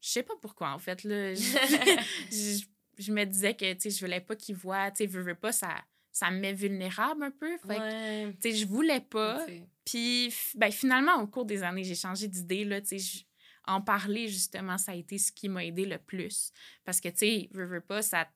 [0.00, 1.04] je sais pas pourquoi, en fait.
[1.04, 1.34] Là.
[1.34, 1.40] Je,
[2.30, 2.64] je-
[2.98, 4.90] je me disais que je voulais pas qu'ils voient.
[4.94, 5.74] Sais, veux, veux pas, ça,
[6.12, 7.56] ça me met vulnérable un peu.
[7.58, 8.52] Fait que, Ouais.
[8.54, 9.46] je voulais pas.
[9.84, 12.64] Puis ben, finalement, au cours des années, j'ai changé d'idée.
[12.64, 13.22] Là, je-
[13.70, 16.52] en parler, justement, ça a été ce qui m'a aidé le plus.
[16.84, 18.28] Parce que, tu sais, veux, veux pas, ça.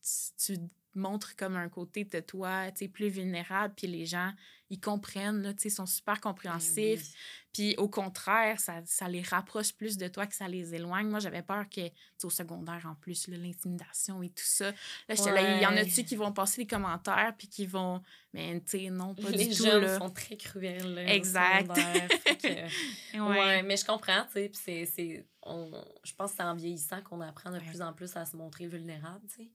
[0.00, 0.60] Tu, tu
[0.94, 4.32] montres comme un côté de toi, tu sais, plus vulnérable, puis les gens,
[4.70, 7.02] ils comprennent, là, tu sais, ils sont super compréhensifs.
[7.02, 7.18] Ben
[7.52, 11.08] Puis au contraire, ça, ça les rapproche plus de toi que ça les éloigne.
[11.08, 11.80] Moi, j'avais peur que,
[12.22, 14.70] au secondaire en plus, l'intimidation et tout ça.
[15.08, 18.02] Là, il y en a-tu qui vont passer des commentaires puis qui vont.
[18.34, 19.64] Mais, tu sais, non, pas Les du tout.
[19.64, 19.98] jeunes Là.
[19.98, 20.94] sont très cruels.
[20.94, 21.68] là, Exact.
[21.74, 22.68] que-
[23.18, 23.20] Ouais.
[23.38, 25.70] Ouais, mais je comprends, tu sais, puis c'est, c'est, on,
[26.04, 27.64] je pense que c'est en vieillissant qu'on apprend de Ouais.
[27.66, 29.50] plus en plus à se montrer vulnérable, tu sais.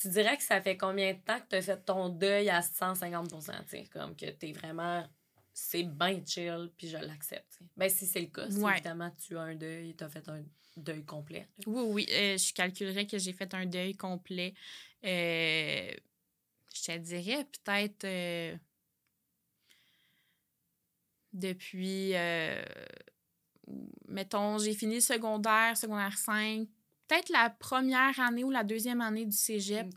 [0.00, 2.60] Tu dirais que ça fait combien de temps que tu as fait ton deuil à
[2.62, 5.06] 150 tu sais, comme que tu es vraiment,
[5.52, 7.58] c'est bien chill, puis je l'accepte.
[7.76, 8.72] Ben, si c'est le cas, si Ouais.
[8.74, 10.42] évidemment tu as un deuil, tu as fait un
[10.76, 11.40] deuil complet.
[11.58, 11.64] là.
[11.66, 12.06] Oui, oui.
[12.12, 14.54] euh, je calculerais que j'ai fait un deuil complet.
[15.04, 15.90] Euh,
[16.74, 18.56] je te dirais peut-être euh,
[21.32, 22.12] depuis,
[24.08, 26.66] mettons, j'ai fini le secondaire, secondaire 5,
[27.10, 29.88] peut-être la première année ou la deuxième année du cégep.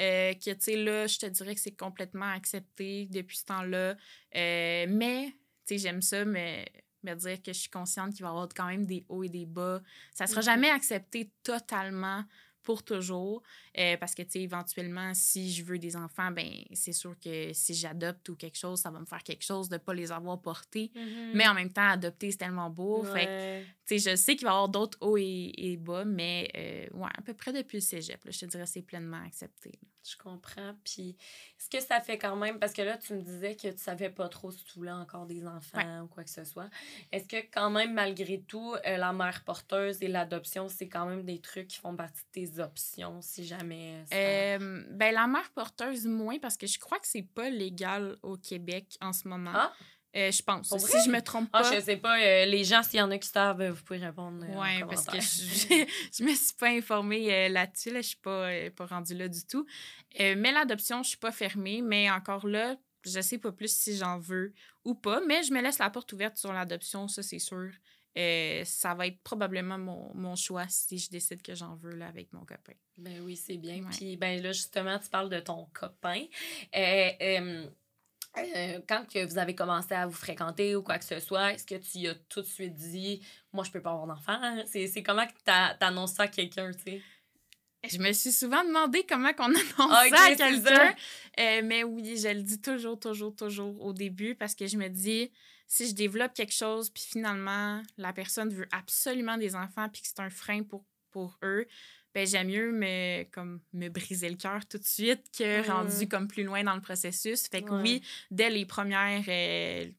[0.00, 3.96] Euh, que, tu sais, là, je te dirais que c'est complètement accepté depuis ce temps-là.
[4.36, 5.26] Euh, mais,
[5.66, 6.66] tu sais, j'aime ça, mais
[7.04, 9.28] me dire que je suis consciente qu'il va y avoir quand même des hauts et
[9.28, 9.80] des bas.
[10.14, 10.44] Ça sera Mhm.
[10.46, 12.24] jamais accepté totalement
[12.68, 13.42] pour toujours.
[13.78, 17.52] euh, parce que, tu sais, éventuellement, si je veux des enfants, ben c'est sûr que
[17.54, 20.38] si j'adopte ou quelque chose, ça va me faire quelque chose de pas les avoir
[20.42, 20.90] portés.
[21.32, 23.04] Mais en même temps, adopter, c'est tellement beau.
[23.04, 23.64] Fait Ouais.
[23.86, 26.86] tu sais, je sais qu'il va y avoir d'autres hauts et, et bas, mais euh,
[26.98, 29.70] ouais, à peu près depuis le cégep, là, je te dirais c'est pleinement accepté.
[29.70, 29.88] là.
[30.10, 30.72] Je comprends.
[30.84, 31.16] Puis,
[31.58, 34.08] est-ce que ça fait quand même, parce que là, tu me disais que tu savais
[34.08, 36.70] pas trop si tu voulais encore des enfants ou quoi que ce soit.
[37.12, 41.24] Est-ce que quand même, malgré tout, euh, la mère porteuse et l'adoption, c'est quand même
[41.24, 44.04] des trucs qui font partie de des options si jamais.
[44.12, 48.36] Euh, ben, la mère porteuse, moins, parce que je crois que c'est pas légal au
[48.36, 49.52] Québec en ce moment.
[49.54, 49.72] Ah?
[50.16, 50.76] Euh, je pense.
[50.76, 51.60] Si je me trompe pas.
[51.64, 52.18] Ah, je sais pas.
[52.18, 54.44] Euh, les gens, s'il y en a qui savent, vous pouvez répondre.
[54.48, 55.86] oui, parce que je,
[56.18, 57.90] je, me suis pas informée là-dessus.
[57.90, 59.66] Là, je suis pas, pas rendue là du tout.
[60.18, 61.82] mais l'adoption, je suis pas fermée.
[61.82, 65.20] Mais encore là, je sais pas plus si j'en veux ou pas.
[65.26, 67.70] Mais je me laisse la porte ouverte sur l'adoption, ça, c'est sûr.
[68.18, 72.08] Euh, ça va être probablement mon, mon, choix si je décide que j'en veux là,
[72.08, 72.72] avec mon copain.
[72.96, 73.84] Ben oui, c'est bien.
[73.92, 76.24] Puis ben là, justement, tu parles de ton copain.
[76.74, 77.10] Euh,
[78.36, 81.64] euh, quand que vous avez commencé à vous fréquenter ou quoi que ce soit, est-ce
[81.64, 84.64] que tu as tout de suite dit Moi, je peux pas avoir d'enfant?
[84.66, 87.02] C'est comment que tu annonces ça à quelqu'un, tu sais?
[87.88, 89.44] Je me suis souvent demandé comment qu'on
[89.78, 90.94] annonce ça à quelqu'un.
[91.62, 95.30] mais oui, je le dis toujours, toujours, toujours au début parce que je me dis
[95.68, 100.08] si je développe quelque chose, puis finalement, la personne veut absolument des enfants, puis que
[100.08, 101.66] c'est un frein pour, pour eux,
[102.14, 106.26] ben j'aime mieux me, comme, me briser le cœur tout de suite que rendu comme
[106.26, 107.46] plus loin dans le processus.
[107.48, 109.22] Fait que oui, dès les premières...
[109.26, 109.94] c'est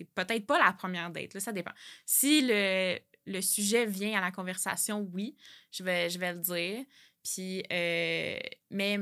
[0.00, 1.72] euh, peut-être pas la première date, là, ça dépend.
[2.04, 5.36] Si le, le sujet vient à la conversation, oui,
[5.70, 6.84] je vais, je vais le dire.
[7.22, 8.38] Puis, euh,
[8.70, 8.98] mais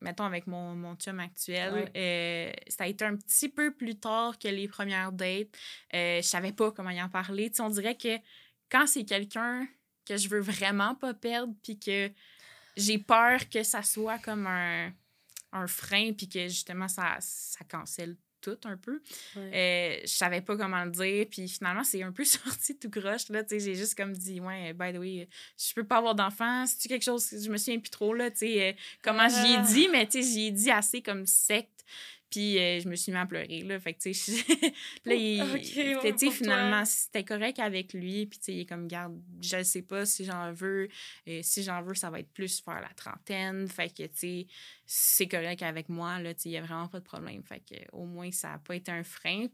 [0.00, 4.38] mettons, avec mon, mon chum actuel, euh, ça a été un petit peu plus tard
[4.38, 5.48] que les premières dates.
[5.94, 7.50] Euh, je savais pas comment y en parler.
[7.58, 8.18] on dirait que
[8.70, 9.66] quand c'est quelqu'un
[10.04, 12.10] que je veux vraiment pas perdre, puis que
[12.76, 14.92] j'ai peur que ça soit comme un,
[15.52, 19.00] un frein, puis que justement ça, ça cancelle tout un peu.
[19.36, 21.26] Euh, je savais pas comment le dire.
[21.30, 23.28] Puis finalement, c'est un peu sorti tout croche.
[23.30, 25.28] Là, j'ai juste comme dit, ouais, by the way,
[25.58, 26.66] je peux pas avoir d'enfant.
[26.66, 29.56] C'est quelque chose, je me souviens plus trop, là, tu sais, euh, comment j'y ai
[29.56, 29.66] ah.
[29.66, 31.68] dit, mais tu sais, j'y ai dit assez comme sec
[32.34, 33.78] puis euh, je me suis mis à pleurer, là.
[33.78, 34.44] Fait que, tu sais,
[35.04, 38.26] là, il, finalement, c'était correct avec lui.
[38.26, 40.88] Puis, tu sais, il est comme, garde, je sais pas si j'en veux.
[41.26, 43.68] et si j'en veux, ça va être plus vers la trentaine.
[43.68, 44.46] Fait que, tu sais,
[44.84, 46.34] c'est correct avec moi, là.
[46.34, 47.44] Tu sais, il y a vraiment pas de problème.
[47.44, 49.46] Fait que, au moins, ça a pas été un frein.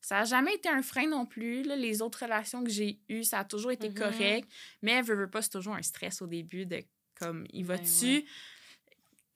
[0.00, 1.62] Ça n'a jamais été un frein non plus.
[1.62, 1.76] Là.
[1.76, 3.94] Les autres relations que j'ai eues, ça a toujours été mm-hmm.
[3.94, 4.50] correct.
[4.82, 6.82] Mais, veux, veux pas, c'est toujours un stress au début de
[7.14, 8.24] comme, il ben va-tu?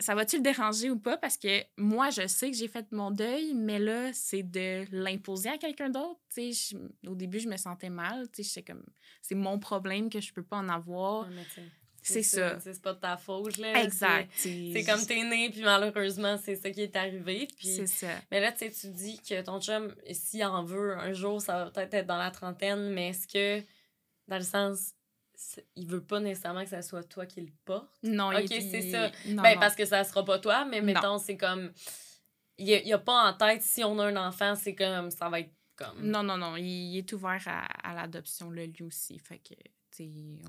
[0.03, 1.17] Ça va-tu le déranger ou pas?
[1.17, 5.49] Parce que moi, je sais que j'ai fait mon deuil, mais là, c'est de l'imposer
[5.49, 6.21] à quelqu'un d'autre.
[7.07, 8.27] Au début, je me sentais mal.
[8.33, 8.85] C'est comme,
[9.31, 11.29] mon problème que je peux pas en avoir.
[12.03, 12.59] c'est ça.
[12.61, 13.83] C'est pas de ta faute, là.
[13.83, 14.31] Exact.
[14.35, 17.49] C'est comme t'es né, puis malheureusement, c'est ça qui est arrivé.
[17.59, 18.09] C'est ça.
[18.31, 21.95] Mais là, tu dis que ton chum, s'il en veut un jour, ça va peut-être
[21.95, 23.65] être dans la trentaine, mais est-ce que,
[24.29, 24.95] dans le sens,
[25.77, 27.91] il veut pas nécessairement que ça soit toi qui le porte.
[28.03, 29.11] Non, OK, c'est ça.
[29.27, 31.73] ben, parce que ça sera pas toi, mais mettons, c'est comme.
[32.59, 35.11] Il y a, a, pas en tête, si on a un enfant, c'est comme.
[35.11, 36.01] Ça va être comme.
[36.03, 36.57] Non, non, non.
[36.57, 39.19] Il, est ouvert à, à l'adoption, là, lui aussi.
[39.19, 39.55] Fait que.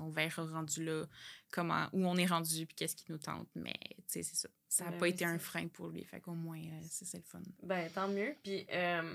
[0.00, 1.06] on verra rendu là
[1.50, 4.90] comment où on est rendu puis qu'est-ce qui nous tente mais c'est ça ça n'a
[4.90, 7.88] ben pas été un frein pour lui fait qu'au moins euh, c'est le fun ben
[7.90, 9.14] tant mieux puis euh,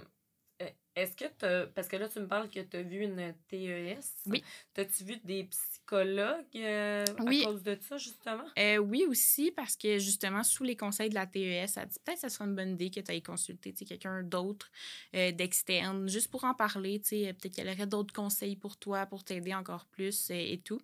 [0.61, 3.33] euh, est-ce que tu parce que là, tu me parles que tu as vu une
[3.47, 3.99] TES.
[4.25, 4.43] Oui.
[4.73, 8.45] T'as-tu vu des psychologues euh, à cause de ça, justement?
[8.57, 12.21] Euh, oui, aussi, parce que justement, sous les conseils de la TES, ça dit peut-être
[12.21, 14.69] que ce serait une bonne idée que tu ailles consulter quelqu'un d'autre,
[15.13, 16.99] d'externe, juste pour en parler.
[16.99, 20.81] Peut-être qu'il y aurait d'autres conseils pour toi, pour t'aider encore plus et tout.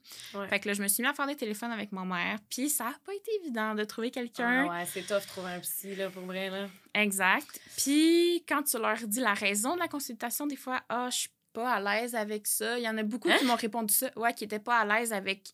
[0.50, 2.70] Fait que là, je me suis mis à faire des téléphones avec ma mère, puis
[2.70, 4.68] ça n'a pas été évident de trouver quelqu'un.
[4.70, 6.68] Ah ouais, c'est tough de trouver un psy, là, pour vrai, là.
[6.94, 7.60] Exact.
[7.78, 11.30] Puis quand tu leur dis la raison de la consultation, des fois, ah, je suis
[11.54, 12.78] pas à l'aise avec ça.
[12.78, 13.48] Il y en a beaucoup qui hein?
[13.48, 14.12] m'ont répondu ça.
[14.18, 15.52] Ouais, qui étaient pas à l'aise avec.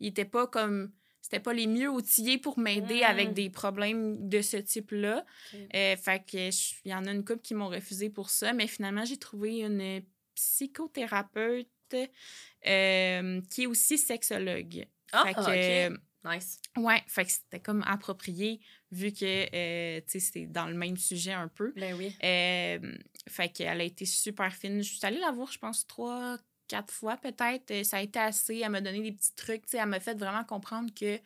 [0.00, 0.90] Ils étaient pas comme.
[1.20, 3.34] C'était pas les mieux outillés pour m'aider avec hmm.
[3.34, 5.24] des problèmes de ce type-là.
[5.74, 6.50] Euh, fait que
[6.84, 9.60] il y en a une couple qui m'ont refusé pour ça, mais finalement, j'ai trouvé
[9.60, 10.02] une
[10.34, 11.68] psychothérapeute
[12.66, 14.86] euh, qui est aussi sexologue.
[15.12, 16.60] Ah, fait que, Nice.
[16.76, 18.60] Ouais, fait que c'était comme approprié
[18.94, 21.72] vu que euh, c'était dans le même sujet un peu.
[21.76, 22.16] Ben oui.
[22.22, 22.96] Euh,
[23.28, 24.82] fait qu'elle a été super fine.
[24.82, 27.70] Je suis allée la voir, je pense, trois, quatre fois peut-être.
[27.70, 28.58] Euh, ça a été assez.
[28.58, 29.64] Elle m'a donné des petits trucs.
[29.72, 31.18] Elle m'a fait vraiment comprendre que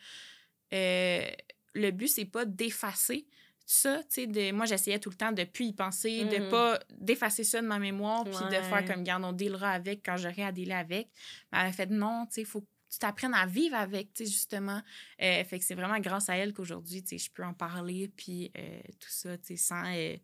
[0.71, 3.27] le but, c'est pas d'effacer
[3.71, 6.49] ça, tu sais, de, moi, j'essayais tout le temps de plus y penser, de mm.
[6.49, 10.17] pas d'effacer ça de ma mémoire, puis de faire comme, garde, on dealera avec quand
[10.17, 11.11] j'aurai à dealer avec.
[11.53, 14.25] Mais elle a fait, non, tu sais, il faut tu t'apprennes à vivre avec, tu
[14.25, 14.81] sais, justement.
[15.23, 18.11] Euh, fait que c'est vraiment grâce à elle qu'aujourd'hui, tu sais, je peux en parler,
[18.17, 20.17] puis euh, tout ça, tu sais, sans euh,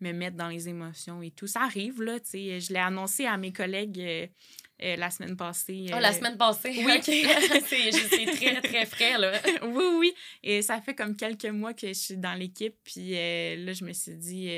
[0.00, 1.46] me mettre dans les émotions et tout.
[1.46, 2.60] Ça arrive, là, tu sais.
[2.60, 4.30] Je l'ai annoncé à mes collègues
[4.78, 5.86] la semaine passée.
[5.92, 6.82] oh, la semaine passée?
[6.84, 7.00] Oui.
[7.02, 9.40] c'est très, très frais, là.
[9.62, 10.14] oui, oui.
[10.42, 13.92] Et ça fait comme quelques mois que je suis dans l'équipe, puis là, je me
[13.92, 14.48] suis dit,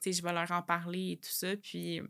[0.00, 2.00] tu sais, je vais leur en parler et tout ça, puis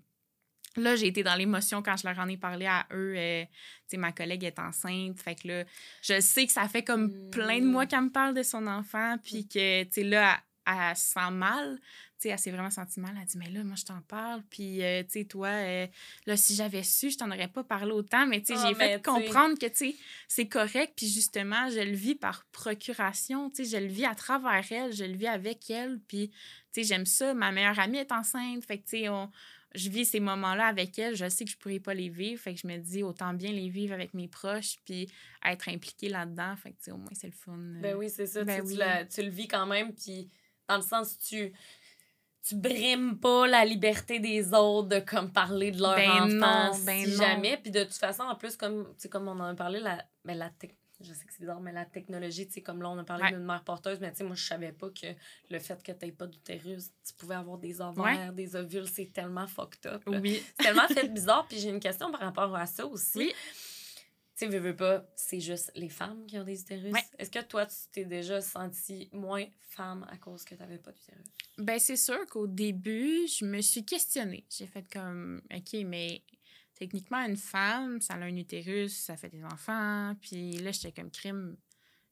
[0.77, 3.15] Là, j'ai été dans l'émotion quand je leur en ai parlé à eux.
[3.17, 3.51] Euh, tu
[3.89, 5.21] sais, ma collègue est enceinte.
[5.21, 5.65] Fait que là,
[6.03, 7.89] je sais que ça fait comme plein de mois mm.
[7.89, 9.17] qu'elle me parle de son enfant.
[9.25, 11.81] Puis que, tu sais, là, elle, elle, se sent mal.
[11.81, 13.13] Tu sais, elle s'est vraiment sentie mal.
[13.17, 14.43] Elle a dit, mais là, moi, je t'en parle.
[14.49, 15.87] Puis, euh, tu sais, toi, euh,
[16.27, 18.27] là, si j'avais su, je t'en aurais pas parlé autant.
[18.27, 19.97] Mais, tu sais, j'ai ah, fait comprendre que, tu sais,
[20.29, 20.93] c'est correct.
[20.95, 23.51] Puis, justement, je le vis par procuration.
[23.51, 24.93] Tu sais, je le vis à travers elle.
[24.93, 25.99] Je le vis avec elle.
[26.07, 26.37] Puis, tu
[26.73, 27.35] sais, j'aime ça.
[27.35, 28.65] Ma meilleure amie est enceinte.
[28.65, 29.33] Fait que, tu sais, on
[29.75, 32.55] je vis ces moments-là avec elle, je sais que je pourrais pas les vivre, fait
[32.55, 35.09] que je me dis autant bien les vivre avec mes proches puis
[35.45, 37.53] être impliquée là-dedans, fait que au moins c'est le fun.
[37.53, 37.81] Euh.
[37.81, 38.77] Ben oui, c'est ça, ben tu,
[39.15, 40.29] tu, le vis quand même puis
[40.69, 41.53] dans le sens tu
[42.43, 47.05] tu brimes pas la liberté des autres de comme parler de leur ben enfance ben
[47.05, 50.03] si jamais puis de toute façon en plus comme comme on en a parlé la
[50.25, 50.51] ben, la
[51.01, 53.29] je sais que c'est bizarre, mais la technologie, tu sais, comme là, on a parlé
[53.29, 55.07] d'une mère porteuse, mais tu sais, moi, je savais pas que
[55.51, 59.13] le fait que tu n'aies pas d'utérus, tu pouvais avoir des ovaires, des ovules, c'est
[59.13, 60.03] tellement fucked up.
[60.07, 60.43] Oui.
[60.57, 61.47] C'est tellement fait bizarre.
[61.49, 63.19] Puis j'ai une question par rapport à ça aussi.
[63.19, 63.33] Oui.
[64.37, 66.95] Tu sais, veux, veux pas, c'est juste les femmes qui ont des utérus.
[67.19, 70.93] Est-ce que toi, tu t'es déjà sentie moins femme à cause que tu n'avais pas
[70.93, 71.27] d'utérus?
[71.59, 74.47] Ben, c'est sûr qu'au début, je me suis questionnée.
[74.49, 76.23] J'ai fait comme, OK, mais
[76.81, 80.15] techniquement, une femme, ça a un utérus, ça fait des enfants.
[80.21, 81.57] Puis là, j'étais comme crime.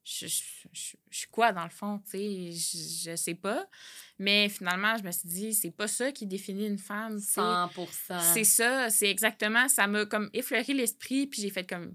[0.05, 3.67] Je, suis quoi dans le fond, tu sais, je, je, sais pas.
[4.19, 7.17] Mais finalement, je me suis dit, c'est pas ça qui définit une femme.
[7.17, 11.95] 100% C'est ça, c'est exactement, ça m'a comme effleuré l'esprit, puis j'ai fait comme,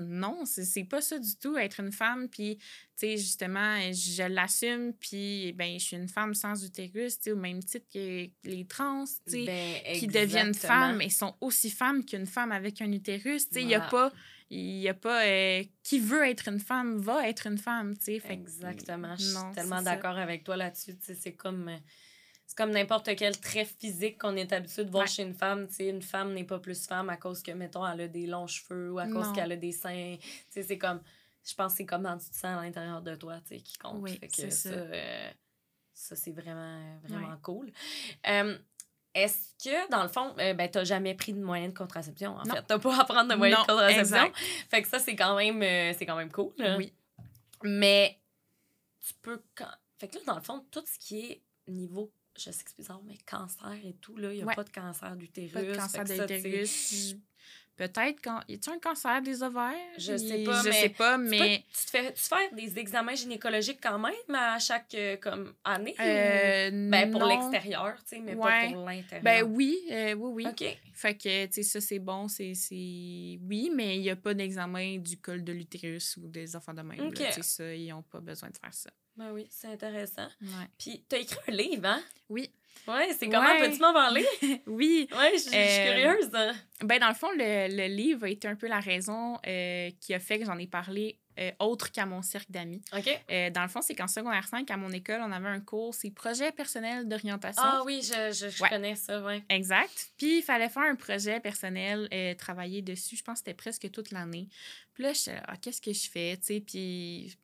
[0.00, 2.28] non, c'est pas ça du tout, être une femme.
[2.28, 2.64] Puis, tu
[2.96, 7.36] sais, justement, je l'assume, puis, ben, je suis une femme sans utérus, tu sais, au
[7.36, 12.04] même titre que les trans, tu sais, ben, qui deviennent femmes et sont aussi femmes
[12.04, 13.48] qu'une femme avec un utérus.
[13.48, 14.12] Tu sais, il n'y a pas.
[14.50, 18.22] Y a pas euh, qui veut être une femme va être une femme, tu sais.
[18.28, 19.16] Exactement.
[19.16, 20.96] Je suis tellement d'accord avec toi là-dessus.
[21.00, 21.76] C'est comme euh,
[22.54, 25.68] c'est comme n'importe quel trait physique qu'on est habitué de voir chez une femme.
[25.68, 28.46] sais une femme n'est pas plus femme à cause que, mettons, elle a des longs
[28.46, 30.16] cheveux ou à cause qu'elle a des seins.
[30.50, 31.00] C'est comme.
[31.44, 33.96] Je pense que c'est comment tu te sens à l'intérieur de toi qui compte.
[34.00, 35.30] Oui, que ça, euh,
[35.92, 37.70] ça c'est vraiment, vraiment cool.
[38.22, 42.36] est-ce que, dans le fond, euh, ben, tu n'as jamais pris de moyen de contraception,
[42.36, 42.64] en fait?
[42.66, 44.32] Tu n'as pas à prendre de moyen de contraception.
[44.70, 46.54] Fait que ça, c'est quand, même, euh, c'est quand même cool.
[46.78, 46.94] Oui.
[47.64, 48.18] Mais
[49.06, 49.42] tu peux...
[49.54, 49.68] Quand...
[49.98, 52.78] Fait que là, dans le fond, tout ce qui est niveau je sais que c'est
[52.78, 55.52] bizarre, mais cancer et tout, là, il n'y a pas de cancer d'utérus.
[55.52, 57.16] Pas de cancer d'utérus.
[57.76, 58.40] Peut-être quand.
[58.48, 59.74] Y a un cancer des ovaires?
[59.98, 60.80] Je sais pas, je mais.
[60.80, 61.64] sais pas, mais.
[61.72, 65.94] Tu, te fais, tu fais des examens gynécologiques quand même à chaque euh, comme, année?
[65.98, 69.24] Euh, ben, pour l'extérieur, tu sais, mais pas pour l'intérieur.
[69.24, 70.46] Ben oui, euh, oui, oui.
[70.46, 70.78] OK.
[70.92, 72.52] Fait que, tu sais, ça, c'est bon, c'est.
[72.70, 76.82] Oui, mais il n'y a pas d'examen du col de l'utérus ou des enfants de
[76.82, 77.12] même.
[77.12, 78.90] Tu sais, ça, ils n'ont pas besoin de faire ça.
[79.16, 80.28] Ben oui, c'est intéressant.
[80.42, 80.68] Ouais.
[80.78, 82.02] Puis, tu as écrit un livre, hein?
[82.28, 82.50] Oui.
[82.86, 84.26] Oui, c'est comment peux-tu m'en parler?
[84.66, 85.08] oui.
[85.10, 86.30] Oui, je suis euh, curieuse.
[86.82, 90.12] Ben, dans le fond, le, le, livre a été un peu la raison euh, qui
[90.12, 92.82] a fait que j'en ai parlé euh, autre qu'à mon cercle d'amis.
[92.92, 93.08] OK.
[93.52, 96.10] dans le fond, c'est qu'en secondaire 5, à mon école, on avait un cours, c'est
[96.10, 97.62] projet personnel d'orientation.
[97.64, 99.42] Ah oui, je, je, connais ça, oui.
[99.48, 100.10] Exact.
[100.18, 103.16] Puis, il fallait faire un projet personnel, travailler dessus.
[103.16, 104.48] Je pense que c'était presque toute l'année.
[104.92, 106.36] Puis là, je ah, qu'est-ce que je fais?
[106.36, 107.34] Tu sais, puis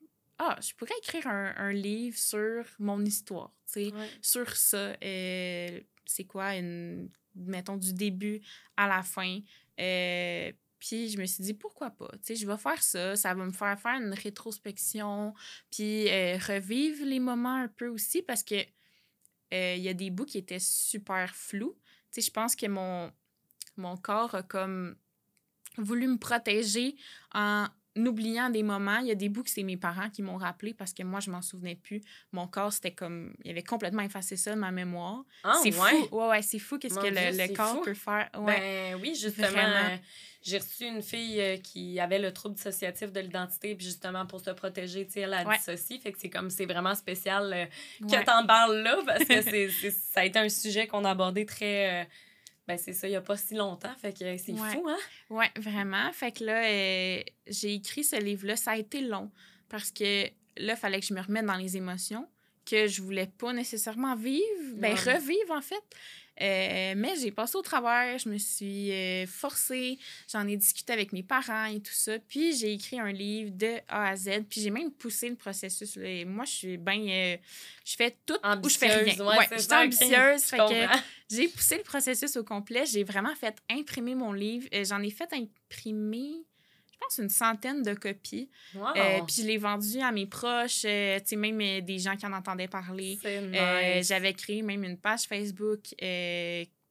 [0.42, 4.96] ah, je pourrais écrire un, livre sur mon histoire, tu sais, sur ça.
[5.04, 8.40] Euh, c'est quoi, une, mettons, du début
[8.74, 9.40] à la fin.
[9.78, 12.08] Euh, puis je me suis dit, pourquoi pas?
[12.12, 13.16] Tu sais, je vais faire ça.
[13.16, 15.34] Ça va me faire faire une rétrospection,
[15.70, 18.64] puis euh, revivre les moments un peu aussi, parce que
[19.52, 21.76] il y a des bouts qui étaient super flous.
[22.12, 23.12] Tu sais, je pense que mon,
[23.76, 24.96] mon corps a comme
[25.76, 26.96] voulu me protéger
[27.34, 30.36] en oubliant des moments, il y a des bouts que c'est mes parents qui m'ont
[30.36, 32.00] rappelé parce que moi, je m'en souvenais plus.
[32.32, 33.34] Mon corps, c'était comme.
[33.44, 35.24] Il avait complètement effacé ça de ma mémoire.
[35.44, 35.82] Ah, c'est fou.
[36.12, 38.30] Ouais, ouais, c'est fou qu'est-ce que le, corps peut faire.
[38.38, 38.92] Ouais.
[38.94, 39.58] Ben oui, justement.
[39.58, 39.96] Euh,
[40.42, 44.40] j'ai reçu une fille euh, qui avait le trouble dissociatif de l'identité, puis justement pour
[44.40, 45.98] se protéger, tu sais, elle a dissocié.
[45.98, 49.68] Fait que c'est comme, c'est vraiment spécial euh, que t'en parles là, parce que c'est,
[49.90, 52.08] ça a été un sujet qu'on a abordé très
[52.66, 53.94] ben, c'est ça, il n'y a pas si longtemps.
[53.96, 54.98] Fait que c'est fou, hein?
[55.28, 56.12] Oui, vraiment.
[56.12, 58.56] Fait que là, euh, j'ai écrit ce livre-là.
[58.56, 59.30] Ça a été long
[59.68, 60.24] parce que
[60.56, 62.28] là, il fallait que je me remette dans les émotions
[62.70, 65.82] que je voulais pas nécessairement vivre, ben revivre en fait.
[66.40, 69.98] Euh, mais j'ai passé au travers, je me suis euh, forcée,
[70.32, 72.18] j'en ai discuté avec mes parents et tout ça.
[72.18, 75.98] Puis j'ai écrit un livre de A à Z, puis j'ai même poussé le processus.
[76.26, 77.00] Moi, je suis bien.
[77.08, 77.36] Euh,
[77.84, 79.26] je fais tout ou je fais rien.
[79.26, 81.04] Ouais, je suis ambitieuse.
[81.30, 82.86] j'ai poussé le processus au complet.
[82.86, 84.66] J'ai vraiment fait imprimer mon livre.
[84.84, 86.46] j'en ai fait imprimer
[87.00, 88.50] pense, une centaine de copies.
[88.76, 92.16] Euh, puis je l'ai vendu à mes proches, euh, tu sais, même euh, des gens
[92.16, 93.18] qui en entendaient parler.
[94.02, 95.94] J'avais créé même une page Facebook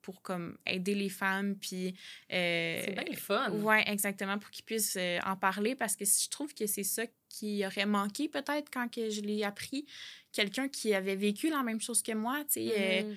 [0.10, 1.56] pour comme aider les femmes.
[1.56, 1.96] Puis.
[2.34, 3.52] Euh, c'est bien le fun.
[3.52, 7.04] Oui, exactement, pour qu'ils puissent euh, en parler parce que je trouve que c'est ça
[7.30, 9.86] qui aurait manqué peut-être quand que je l'ai appris.
[10.32, 13.04] Quelqu'un qui avait vécu la même chose que moi, tu sais.
[13.04, 13.16] Mm-hmm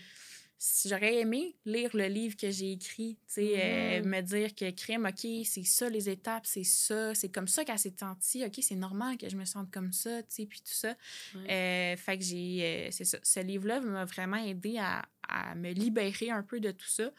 [0.85, 4.07] j'aurais aimé lire le livre que j'ai écrit, tu sais, euh, mm-hmm.
[4.07, 7.79] me dire que crime, OK, c'est ça les étapes, c'est ça, c'est comme ça qu'elle
[7.79, 10.73] s'est sentie, OK, c'est normal que je me sente comme ça, tu sais, puis tout
[10.73, 10.95] ça.
[11.37, 15.71] Euh, fait que j'ai, euh, c'est ça, ce livre-là m'a vraiment aidé à, à, me
[15.71, 17.11] libérer un peu de tout ça.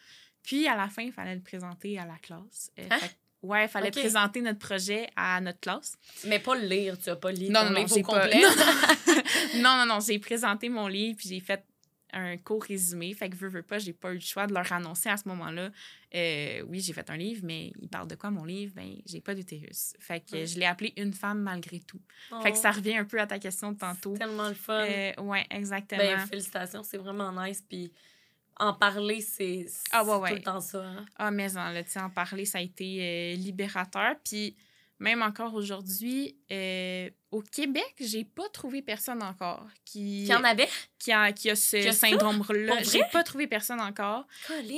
[0.41, 2.71] Puis à la fin, il fallait le présenter à la classe.
[2.77, 2.99] Hein?
[3.41, 5.97] Ouais, il fallait présenter notre projet à notre classe.
[6.25, 8.41] Mais pas le lire, tu as pas lu non, ton non, livre au complet?
[9.57, 11.61] non, non, non, j'ai présenté mon livre, puis j'ai fait
[12.13, 13.13] un court résumé.
[13.13, 15.27] Fait que veux, veux pas, j'ai pas eu le choix de leur annoncer à ce
[15.27, 15.69] moment-là.
[16.15, 18.73] Euh, oui, j'ai fait un livre, mais il parle de quoi mon livre?
[18.75, 19.93] Ben, j'ai pas d'utérus.
[19.99, 22.01] Fait que je l'ai appelé Une femme malgré tout.
[22.41, 22.77] Fait que ça oh.
[22.77, 24.15] revient un peu à ta question de tantôt.
[24.15, 24.85] tellement le fun.
[24.85, 26.01] Euh, ouais, exactement.
[26.01, 27.63] Ben, félicitations, c'est vraiment nice.
[27.67, 27.91] Puis
[28.57, 30.85] en parler, c'est ah, ouais, tout le temps ça.
[30.85, 31.05] Hein.
[31.17, 34.15] Ah, mais en, là, en parler, ça a été euh, libérateur.
[34.23, 34.55] Puis
[34.99, 40.25] même encore aujourd'hui, euh, au Québec, j'ai pas trouvé personne encore qui.
[40.25, 40.69] Qui en avait?
[40.99, 42.83] Qui a, qui a ce syndrome-là.
[42.83, 44.27] J'ai pas trouvé personne encore.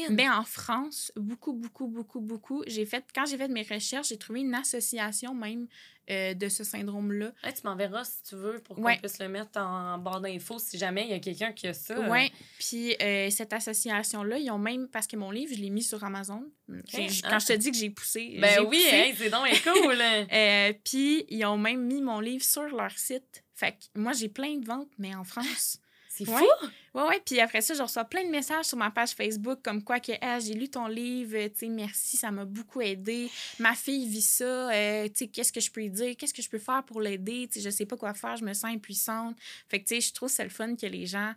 [0.10, 2.64] Mais en France, beaucoup, beaucoup, beaucoup, beaucoup.
[2.66, 5.68] J'ai fait, quand j'ai fait mes recherches, j'ai trouvé une association même
[6.12, 7.32] euh, de ce syndrome-là.
[7.44, 11.06] tu m'enverras si tu veux pour qu'on puisse le mettre en barre d'infos si jamais
[11.06, 12.00] il y a quelqu'un qui a ça.
[12.00, 12.32] Oui.
[12.60, 16.04] Puis euh, cette association-là, ils ont même, parce que mon livre, je l'ai mis sur
[16.04, 16.44] Amazon.
[16.68, 17.40] Quand ah.
[17.40, 18.38] je te dis que j'ai poussé.
[18.40, 18.86] Ben oui,
[19.18, 19.98] c'est donc cool.
[20.32, 23.44] euh, puis ils ont même mis mon livre sur leur site.
[23.54, 25.80] Fait que moi, j'ai plein de ventes, mais en France.
[26.16, 26.46] C'est fou!
[26.94, 27.22] Ouais, ouais.
[27.26, 30.14] Puis après ça, je reçois plein de messages sur ma page Facebook comme quoi que
[30.40, 33.30] j'ai lu ton livre, tu sais, merci, ça m'a beaucoup aidé.
[33.60, 36.16] Ma fille vit ça, euh, tu sais, qu'est-ce que je peux lui dire?
[36.18, 37.50] Qu'est-ce que je peux faire pour l'aider?
[37.52, 39.36] Tu sais, je sais pas quoi faire, je me sens impuissante.
[39.68, 41.34] Fait que, tu sais, je trouve c'est le fun que les gens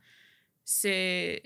[0.65, 1.41] se,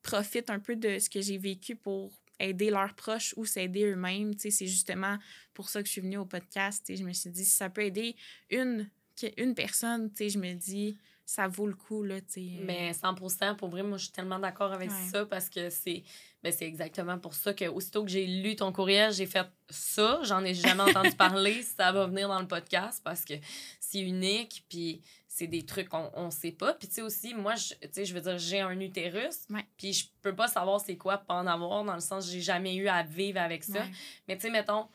[0.00, 4.34] profitent un peu de ce que j'ai vécu pour aider leurs proches ou s'aider eux-mêmes.
[4.34, 5.18] Tu sais, c'est justement
[5.54, 6.84] pour ça que je suis venue au podcast.
[6.84, 8.16] Tu sais, je me suis dit, si ça peut aider
[8.50, 8.88] une,
[9.36, 10.96] une personne, tu sais, je me dis
[11.28, 12.50] ça vaut le coup, là, tu sais.
[12.62, 16.02] Mais 100% pour vrai, moi, je suis tellement d'accord avec ça parce que c'est
[16.42, 20.20] ben, c'est exactement pour ça que aussitôt que j'ai lu ton courriel, j'ai fait ça.
[20.22, 21.62] J'en ai jamais entendu parler.
[21.62, 23.34] Ça va venir dans le podcast parce que
[23.78, 26.72] c'est unique, puis c'est des trucs qu'on on sait pas.
[26.74, 30.06] Puis, tu sais, aussi, moi, tu sais, je veux dire, j'ai un utérus, puis je
[30.22, 33.02] peux pas savoir c'est quoi pas en avoir, dans le sens j'ai jamais eu à
[33.02, 33.84] vivre avec ça.
[34.26, 34.88] Mais, tu sais, mettons,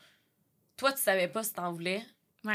[0.76, 2.04] toi, tu savais pas si t'en voulais,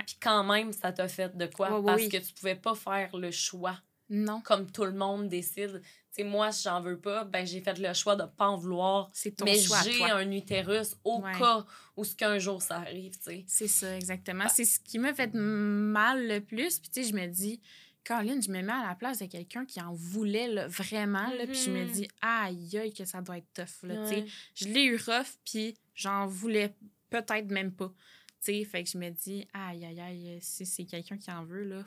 [0.05, 1.81] puis quand même, ça t'a fait de quoi?
[1.83, 3.79] Parce que tu pouvais pas faire le choix.
[4.09, 4.41] Non.
[4.41, 5.81] Comme tout le monde décide.
[5.81, 8.57] Tu sais, moi, si j'en veux pas, ben j'ai fait le choix de pas en
[8.57, 9.09] vouloir.
[9.13, 13.23] C'est ton mais j'ai un utérus au cas où ce qu'un jour ça arrive, tu
[13.23, 13.45] sais.
[13.47, 14.47] C'est ça, exactement.
[14.49, 16.79] C'est ce qui m'a fait mal le plus.
[16.79, 17.61] Puis tu sais, je me dis,
[18.03, 21.29] Caroline, je me mets à la place de quelqu'un qui en voulait vraiment.
[21.29, 21.91] Là, Puis je me mm-hmm.
[21.91, 23.83] dis, aïe, aïe, que ça doit être tough.
[23.83, 24.25] Là, sais.
[24.55, 26.73] Je l'ai eu rough, puis j'en voulais
[27.11, 27.93] peut-être même pas
[28.39, 31.63] sais, fait que je me dis, aïe, aïe, aïe, si c'est quelqu'un qui en veut,
[31.63, 31.83] là.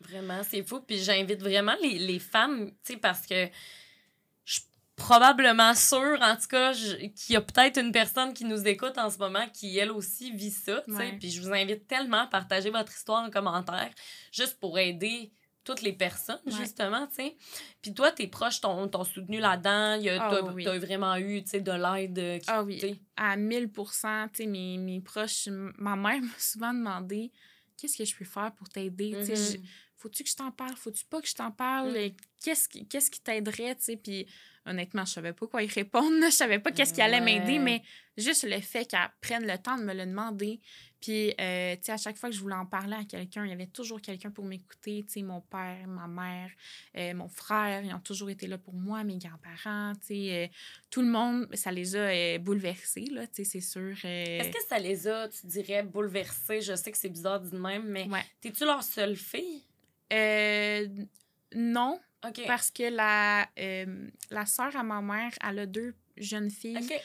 [0.00, 0.80] Vraiment, c'est fou.
[0.80, 3.48] Puis j'invite vraiment les, les femmes, tu sais, parce que
[4.44, 4.64] je suis
[4.96, 9.10] probablement sûre, en tout cas, qu'il y a peut-être une personne qui nous écoute en
[9.10, 11.16] ce moment qui, elle aussi, vit ça, tu sais.
[11.18, 13.90] Puis je vous invite tellement à partager votre histoire en commentaire,
[14.32, 15.32] juste pour aider
[15.62, 17.36] toutes les personnes, justement, tu sais.
[17.82, 20.00] Puis toi, tes proches t'ont soutenu là-dedans?
[20.18, 22.18] Ah tu as, vraiment eu, tu sais, de l'aide.
[22.18, 27.30] Euh, ah oui, à 1000 Tu sais, mes, mes proches, ma mère m'a souvent demandé
[27.76, 29.12] qu'est-ce que je peux faire pour t'aider.
[29.12, 29.60] Mm-hmm.
[30.00, 30.74] Faut-tu que je t'en parle?
[30.76, 31.90] Faut-tu pas que je t'en parle?
[31.90, 32.12] Mm.
[32.42, 33.96] Qu'est-ce qui, qu'est-ce qui t'aiderait, tu sais?
[33.96, 34.26] Puis
[34.64, 36.24] honnêtement, je savais pas quoi y répondre.
[36.24, 37.82] Je savais pas qu'est-ce qui allait m'aider, mais
[38.16, 40.58] juste le fait qu'elle prenne le temps de me le demander.
[41.02, 43.50] Puis, euh, tu sais, à chaque fois que je voulais en parler à quelqu'un, il
[43.50, 45.04] y avait toujours quelqu'un pour m'écouter.
[45.06, 46.50] Tu sais, mon père, ma mère,
[46.96, 49.92] euh, mon frère, ils ont toujours été là pour moi, mes grands-parents.
[50.00, 50.46] Tu sais, euh,
[50.90, 53.96] tout le monde, ça les a bouleversés, là, tu sais, c'est sûr.
[54.04, 56.60] Est-ce que ça les a, tu dirais, bouleversés?
[56.60, 58.08] Je sais que c'est bizarre de même, mais
[58.40, 59.64] t'es-tu leur seule fille?
[61.54, 62.00] Non.
[62.46, 63.48] Parce que la,
[64.30, 67.00] la sœur à ma mère, elle a deux jeunes filles.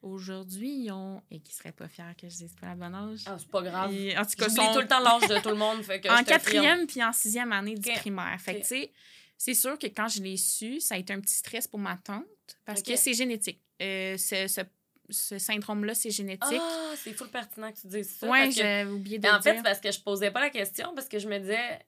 [0.00, 1.22] Aujourd'hui, ils ont.
[1.30, 3.20] Et qui seraient pas fiers que je dise pas la bonne âge.
[3.26, 3.90] Ah, c'est pas grave.
[3.90, 4.72] en tout cas, sont...
[4.72, 5.82] tout le temps l'âge de tout le monde.
[5.82, 8.40] Fait que en quatrième puis en sixième année du primaire.
[8.40, 8.92] Fait que, tu sais,
[9.36, 11.96] c'est sûr que quand je l'ai su, ça a été un petit stress pour ma
[11.96, 12.24] tante
[12.64, 13.60] parce que c'est génétique.
[13.82, 14.64] Euh, ce,
[15.10, 16.60] ce, syndrome-là, c'est génétique.
[16.60, 18.28] Ah, c'est fou pertinent que tu dises ça.
[18.28, 19.52] Oui, j'ai oublié de en dire.
[19.52, 21.80] En fait, parce que je posais pas la question parce que je me disais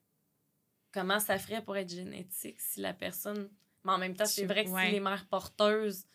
[0.93, 3.49] comment ça ferait pour être génétique si la personne
[3.83, 6.05] mais en même temps, c'est vrai que si les mères porteuses,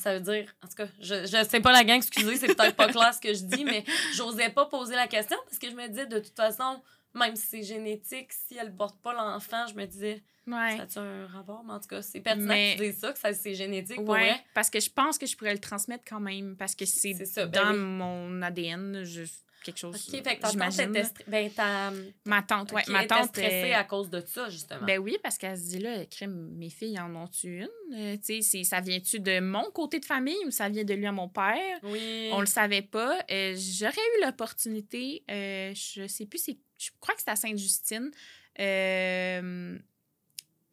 [0.00, 0.54] ça veut dire.
[0.62, 3.20] En tout cas, je, je sais pas la gang, excusez, c'est peut-être pas clair ce
[3.20, 6.20] que je dis, mais j'osais pas poser la question parce que je me disais, de
[6.20, 6.80] toute façon,
[7.14, 10.78] même si c'est génétique, si elle porte pas l'enfant, je me disais, Ouais.
[10.88, 11.64] ça a un rapport?
[11.64, 14.10] Mais en tout cas, c'est pertinent Mais- que tu dises ça, que c'est génétique pour
[14.10, 14.44] Ouais, vrai.
[14.54, 17.48] parce que je pense que je pourrais le transmettre quand même, parce que c'est ben
[17.50, 17.78] dans oui.
[17.78, 19.22] mon ADN, je,
[19.62, 19.94] quelque chose.
[19.94, 21.02] OK, fait que ta tante était...
[21.26, 21.92] Ben, ta...
[22.24, 22.82] Ma tante, ouais.
[22.88, 23.28] ma elle était tante.
[23.28, 24.86] stressée euh, à cause de ça, justement.
[24.86, 27.68] Ben oui, parce qu'elle se dit là, crème, mes filles en ont-tu une?
[27.94, 31.06] Euh, tu sais, ça vient-tu de mon côté de famille ou ça vient de lui
[31.06, 31.78] à mon père?
[31.82, 32.30] oui.
[32.32, 33.18] On le savait pas.
[33.30, 36.44] Euh, J'aurais eu l'opportunité, euh, je sais plus,
[36.78, 38.10] je crois que c'est à Sainte-Justine.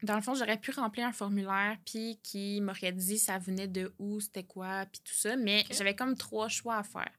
[0.04, 3.91] Dans le fond, j'aurais pu remplir un formulaire, puis qui m'aurait dit ça venait de
[3.98, 5.36] où, c'était quoi, puis tout ça.
[5.36, 7.10] Mais j'avais comme trois choix à faire.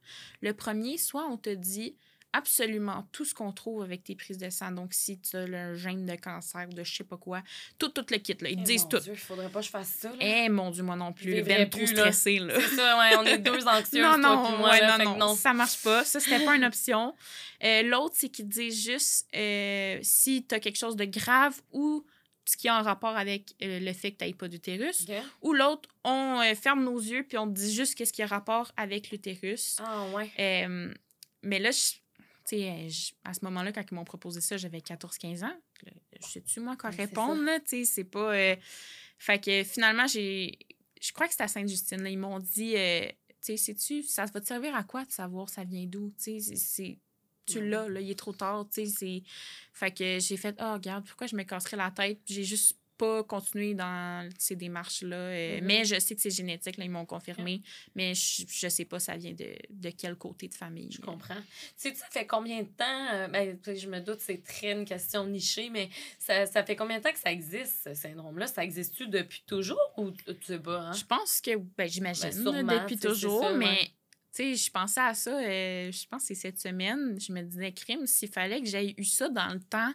[0.41, 1.95] Le premier, soit on te dit
[2.31, 4.71] absolument tout ce qu'on trouve avec tes prises de sang.
[4.71, 7.41] Donc, si tu as le gène de cancer ou de je sais pas quoi,
[7.79, 8.49] tout, tout le kit, là.
[8.49, 8.99] Ils te Eh, disent mon tout.
[8.99, 10.11] Dieu, faudrait pas que je fasse ça.
[10.19, 11.41] Eh, mon Dieu, moi non plus.
[11.41, 12.01] Ben trop plus, là.
[12.03, 12.53] stressé, là.
[12.59, 15.35] C'est ça, ouais, on est deux anxieuses, Non, non, moi, ouais, là, non, non, non.
[15.35, 16.05] ça marche pas.
[16.05, 17.15] Ça, c'était pas une option.
[17.63, 22.05] Euh, L'autre, c'est qu'ils disent juste euh, si tu as quelque chose de grave ou
[22.49, 25.05] ce qui a un rapport avec euh, le fait que tu pas d'utérus.
[25.43, 28.25] Ou l'autre, on euh, ferme nos yeux puis on te dit juste qu'est-ce qui a
[28.25, 29.77] rapport avec l'utérus.
[29.79, 30.31] Ah, ouais.
[30.39, 30.91] Euh,
[31.43, 31.93] mais là, je-
[32.51, 35.55] je- à ce moment-là, quand ils m'ont proposé ça, j'avais 14-15 ans.
[35.83, 35.91] Là,
[36.21, 37.59] Je sais-tu, moi, quoi Ouais, répondre, là?
[37.59, 38.33] Tu sais, c'est pas...
[38.33, 38.55] euh,
[39.19, 40.57] Fait que finalement, j'ai...
[40.99, 42.03] Je crois que c'était à Sainte-Justine.
[42.09, 42.77] Ils m'ont dit, tu
[43.41, 46.11] sais, sais-tu, ça va te servir à quoi de savoir ça vient d'où?
[46.21, 46.97] Tu sais, c'est...
[47.49, 49.23] Tu l'as, là, il est trop tard, tu sais, c'est...
[49.73, 52.19] Fait que j'ai fait, oh, regarde, pourquoi je me casserais la tête?
[52.25, 55.15] J'ai juste pas continué dans ces démarches-là.
[55.15, 55.65] euh, Mhm.
[55.65, 57.61] Mais je sais que c'est génétique, là, ils m'ont confirmé.
[57.95, 60.91] Mais je, je sais pas ça vient de, de quel côté de famille.
[60.91, 61.35] Je comprends.
[61.35, 61.43] Tu
[61.77, 65.25] sais, ça fait combien de temps, euh, ben, je me doute, c'est très une question
[65.25, 68.47] nichée, mais ça, ça fait combien de temps que ça existe, ce syndrome-là?
[68.47, 70.91] Ça existe-tu depuis toujours ou tu sais pas, hein?
[70.91, 72.29] Je pense que, ben, j'imagine,
[72.65, 73.91] Ben, depuis toujours, mais.
[74.43, 77.41] Tu sais, je pensais à ça, euh, je pense que c'est cette semaine, je me
[77.41, 79.93] disais, crime, s'il fallait que j'aie eu ça dans le temps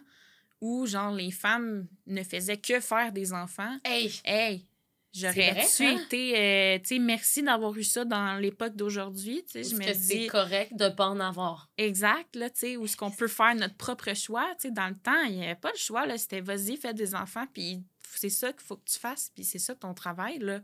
[0.61, 4.11] où, genre, les femmes ne faisaient que faire des enfants, Hey!
[4.23, 4.65] hey,
[5.13, 5.97] j'aurais-tu hein?
[6.05, 9.75] été, euh, tu sais, merci d'avoir eu ça dans l'époque d'aujourd'hui, tu sais, je Est-ce
[9.75, 11.69] me que c'est dis, correct de pas en avoir?
[11.77, 14.87] exact, là, tu sais, où est-ce qu'on peut faire notre propre choix, tu sais, dans
[14.87, 17.83] le temps, il n'y avait pas le choix, là, c'était vas-y, fais des enfants, puis
[18.15, 20.61] c'est ça qu'il faut que tu fasses, puis c'est ça ton travail, là.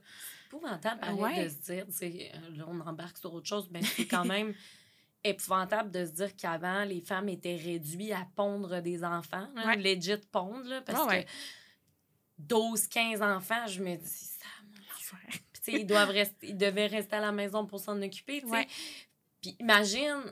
[0.52, 1.44] Épouvantable pareil, Ouais.
[1.46, 4.26] de se dire, tu sais, euh, là, on embarque sur autre chose, mais c'est quand
[4.26, 4.54] même
[5.24, 9.76] épouvantable de se dire qu'avant, les femmes étaient réduites à pondre des enfants, là, Ouais.
[9.78, 11.24] legit pondre, là, parce Ouais, ouais.
[11.26, 11.30] que
[12.40, 14.82] 12, 15 enfants, je me dis, ça, mon
[15.62, 18.52] sais, ils, doivent rester, ils devaient rester à la maison pour s'en occuper, tu sais.
[18.52, 18.68] Ouais.
[19.42, 20.24] Puis imagine,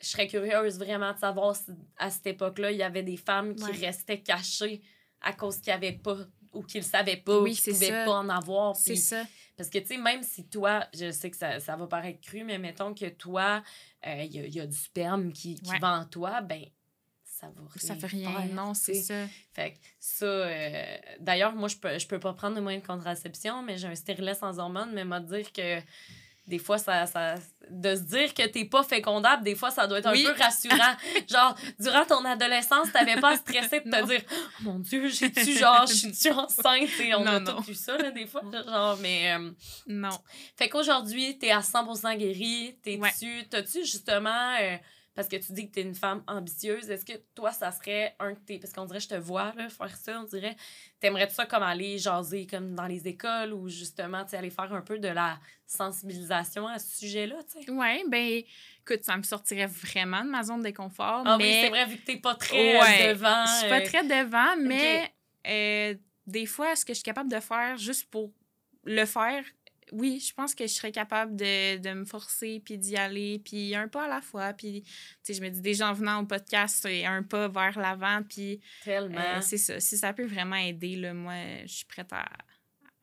[0.00, 3.54] je serais curieuse vraiment de savoir si à cette époque-là, il y avait des femmes
[3.54, 4.82] qui restaient cachées
[5.20, 6.18] à cause qu'ils n'avaient pas
[6.56, 8.04] ou qu'ils ne savaient pas Oui, ou qu'ils ne pouvaient ça.
[8.04, 8.74] pas en avoir.
[8.76, 9.24] C'est ça.
[9.56, 12.44] Parce que, tu sais, même si toi, je sais que ça, ça va paraître cru,
[12.44, 13.62] mais mettons que toi,
[14.06, 15.78] euh, il y, a- il y a du sperme qui, qui Ouais.
[15.78, 16.62] va en toi, ben
[17.24, 18.32] ça va rien Ça fait rien.
[18.32, 19.26] faire, non, c'est ça.
[19.52, 22.86] Fait que ça, euh, d'ailleurs, moi, je peux, je peux pas prendre de moyens de
[22.86, 25.78] contraception, mais j'ai un stérilet sans hormones, mais m'a dire que
[26.46, 27.34] des fois, ça, ça,
[27.68, 30.24] de se dire que t'es pas fécondable, des fois, ça doit être Oui.
[30.26, 30.94] un peu rassurant.
[31.28, 34.06] genre, durant ton adolescence, t'avais pas à stresser de te Non.
[34.06, 36.88] dire, oh mon Dieu, j'ai-tu, genre, je suis-tu enceinte?
[37.00, 38.42] Et on a Non, tous eu ça, là, des fois.
[38.52, 39.32] Genre, mais.
[39.34, 39.50] euh,
[39.88, 40.10] Non.
[40.56, 42.76] fait qu'aujourd'hui, t'es à 100% guérie.
[42.82, 43.46] T'es-tu, Ouais.
[43.50, 44.76] t'as-tu justement, euh,
[45.16, 48.32] parce que tu dis que t'es une femme ambitieuse, est-ce que toi, ça serait un
[48.32, 48.58] de tes.
[48.58, 50.54] Parce qu'on dirait, je te vois là, faire ça, on dirait.
[51.00, 54.82] T'aimerais-tu ça comme aller jaser comme dans les écoles ou justement, tu aller faire un
[54.82, 57.70] peu de la sensibilisation à ce sujet-là, tu sais?
[57.70, 58.42] Ouais, ben,
[58.82, 61.22] écoute, ça me sortirait vraiment de ma zone de confort.
[61.24, 63.46] Ah oui, mais c'est vrai, vu que t'es pas très euh, Ouais, devant.
[63.46, 65.10] Je suis pas euh, très devant, mais
[65.48, 65.94] euh,
[66.26, 68.32] des fois, ce que je suis capable de faire juste pour
[68.84, 69.44] le faire,
[69.92, 73.74] oui, je pense que je serais capable de, de me forcer puis d'y aller, puis
[73.74, 74.52] un pas à la fois.
[74.52, 74.90] Puis, tu
[75.22, 78.60] sais, je me dis déjà en venant au podcast, c'est un pas vers l'avant, puis
[78.84, 79.18] Tellement.
[79.18, 79.78] euh, c'est ça.
[79.80, 82.26] Si ça peut vraiment aider, là, moi, je suis prête à,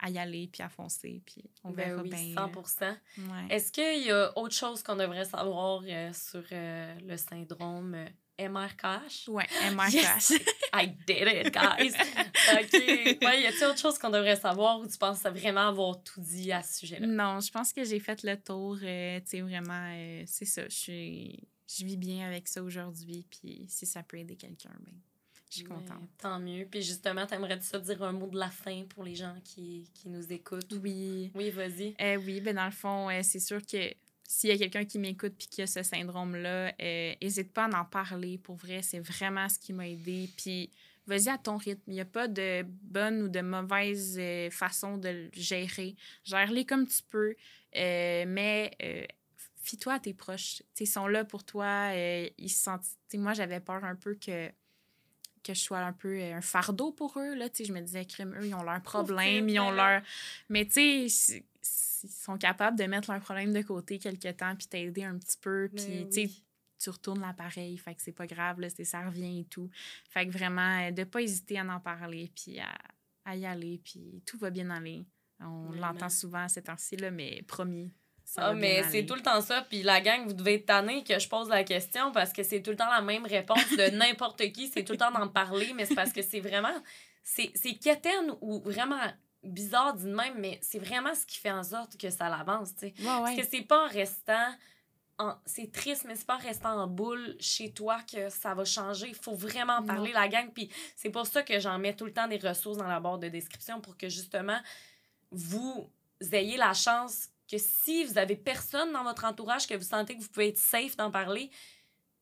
[0.03, 2.33] à y aller puis à foncer, puis on ben verra oui, bien.
[2.35, 2.97] 100 là.
[3.17, 3.55] Ouais.
[3.55, 8.49] Est-ce qu'il y a autre chose qu'on devrait savoir euh, sur euh, le syndrome euh,
[8.49, 9.29] MRKH?
[9.29, 9.93] Ouais, MRKH.
[9.93, 10.33] Yes!
[10.73, 11.93] I did it, guys!
[12.51, 12.73] OK.
[12.73, 16.51] Ouais, y a-t-il autre chose qu'on devrait savoir ou tu penses vraiment avoir tout dit
[16.51, 17.07] à ce sujet-là?
[17.07, 18.77] Non, je pense que j'ai fait le tour.
[18.83, 20.63] euh, tu sais, vraiment, c'est ça.
[20.67, 21.47] Je suis.
[21.65, 23.25] Je vis bien avec ça aujourd'hui.
[23.31, 24.93] Puis si ça peut aider quelqu'un, ben,
[25.53, 26.09] je suis contente.
[26.17, 26.65] tant mieux.
[26.69, 30.09] Puis justement, t'aimerais-tu ça dire un mot de la fin pour les gens qui, qui
[30.09, 30.73] nous écoutent?
[30.81, 31.31] Oui.
[31.35, 31.95] Oui, vas-y.
[32.01, 33.93] Euh, oui, ben dans le fond, euh, c'est sûr que
[34.27, 37.85] s'il y a quelqu'un qui m'écoute puis qui a ce syndrome-là, n'hésite pas à en
[37.85, 38.37] parler.
[38.37, 40.29] Pour vrai, c'est vraiment ce qui m'a aidé.
[40.37, 40.71] Puis
[41.07, 41.83] vas-y à ton rythme.
[41.87, 45.95] Il n'y a pas de bonne ou de mauvaise euh, façon de le gérer.
[46.23, 47.35] Gère-les comme tu peux,
[47.75, 49.05] euh, mais euh,
[49.61, 50.63] fie-toi à tes proches.
[50.79, 51.91] ils sont là pour toi.
[51.93, 52.85] Euh, ils se sentent.
[53.13, 54.49] moi, j'avais peur un peu que,
[55.43, 57.35] que je sois un peu euh, un fardeau pour eux.
[57.35, 60.01] Là, je me disais, eux, ils ont leurs problèmes, ils ont leur.
[60.49, 61.43] Mais tu sais,
[62.03, 65.37] ils sont capables de mettre leurs problèmes de côté quelque temps puis t'aider un petit
[65.39, 65.69] peu.
[65.73, 66.29] Puis, tu
[66.83, 69.69] tu retournes l'appareil, fait que c'est pas grave, là, ça revient et tout.
[70.09, 74.21] Fait que vraiment, euh, de pas hésiter à en parler, puis à, y aller, puis
[74.25, 75.05] tout va bien aller.
[75.39, 77.89] On l'entend souvent ces temps-ci, mais promis,
[78.37, 79.61] ah, mais c'est tout le temps ça.
[79.69, 82.61] Puis la gang, vous devez être tanné que je pose la question parce que c'est
[82.61, 84.67] tout le temps la même réponse de n'importe qui.
[84.67, 86.73] C'est tout le temps d'en parler, mais c'est parce que c'est vraiment.
[87.23, 88.99] C'est quétaine ou vraiment
[89.43, 92.87] bizarre d'une même, mais c'est vraiment ce qui fait en sorte que ça l'avance, tu
[92.87, 92.93] sais.
[93.03, 94.55] Parce que c'est pas en restant.
[95.45, 99.07] C'est triste, mais c'est pas en restant en boule chez toi que ça va changer.
[99.07, 100.51] Il faut vraiment en parler, la gang.
[100.51, 103.19] Puis c'est pour ça que j'en mets tout le temps des ressources dans la barre
[103.19, 104.59] de description pour que justement
[105.31, 105.89] vous
[106.31, 110.21] ayez la chance que si vous avez personne dans votre entourage que vous sentez que
[110.21, 111.51] vous pouvez être safe d'en parler,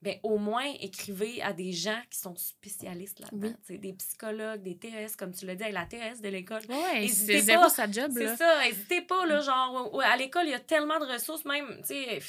[0.02, 3.54] ben au moins écrivez à des gens qui sont spécialistes là-dedans.
[3.70, 6.64] Des psychologues, des TES, comme tu l'as dit, avec la TES de l'école.
[6.68, 8.12] Oui, c'est zéro sa job.
[8.14, 11.78] C'est ça, n'hésitez pas, là, genre, à l'école, il y a tellement de ressources, même,
[11.82, 12.20] tu sais,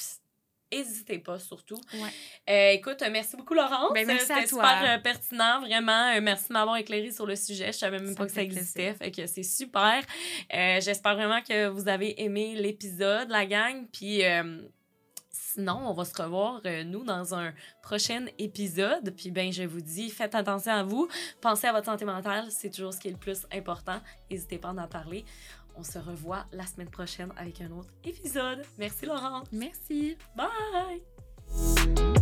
[0.73, 1.79] N'hésitez pas, surtout.
[2.49, 3.93] Euh, écoute, merci beaucoup, Laurence.
[3.93, 6.15] Ben, merci C'était super euh, pertinent, vraiment.
[6.15, 7.67] Euh, merci de m'avoir éclairé sur le sujet.
[7.67, 8.93] Je savais même pas que ça existait.
[8.93, 10.01] Fait que c'est super.
[10.51, 13.85] J'espère vraiment que vous avez aimé l'épisode, la gang.
[13.91, 14.23] Puis
[15.31, 19.13] sinon, on va se revoir, nous, dans un prochain épisode.
[19.15, 21.07] Puis, ben, je vous dis, faites attention à vous.
[21.41, 22.45] Pensez à votre santé mentale.
[22.49, 23.99] C'est toujours ce qui est le plus important.
[24.31, 25.25] N'hésitez pas à en parler.
[25.75, 28.63] On se revoit la semaine prochaine avec un autre épisode.
[28.77, 29.47] Merci Laurence.
[29.51, 30.17] Merci.
[30.35, 32.12] Bye.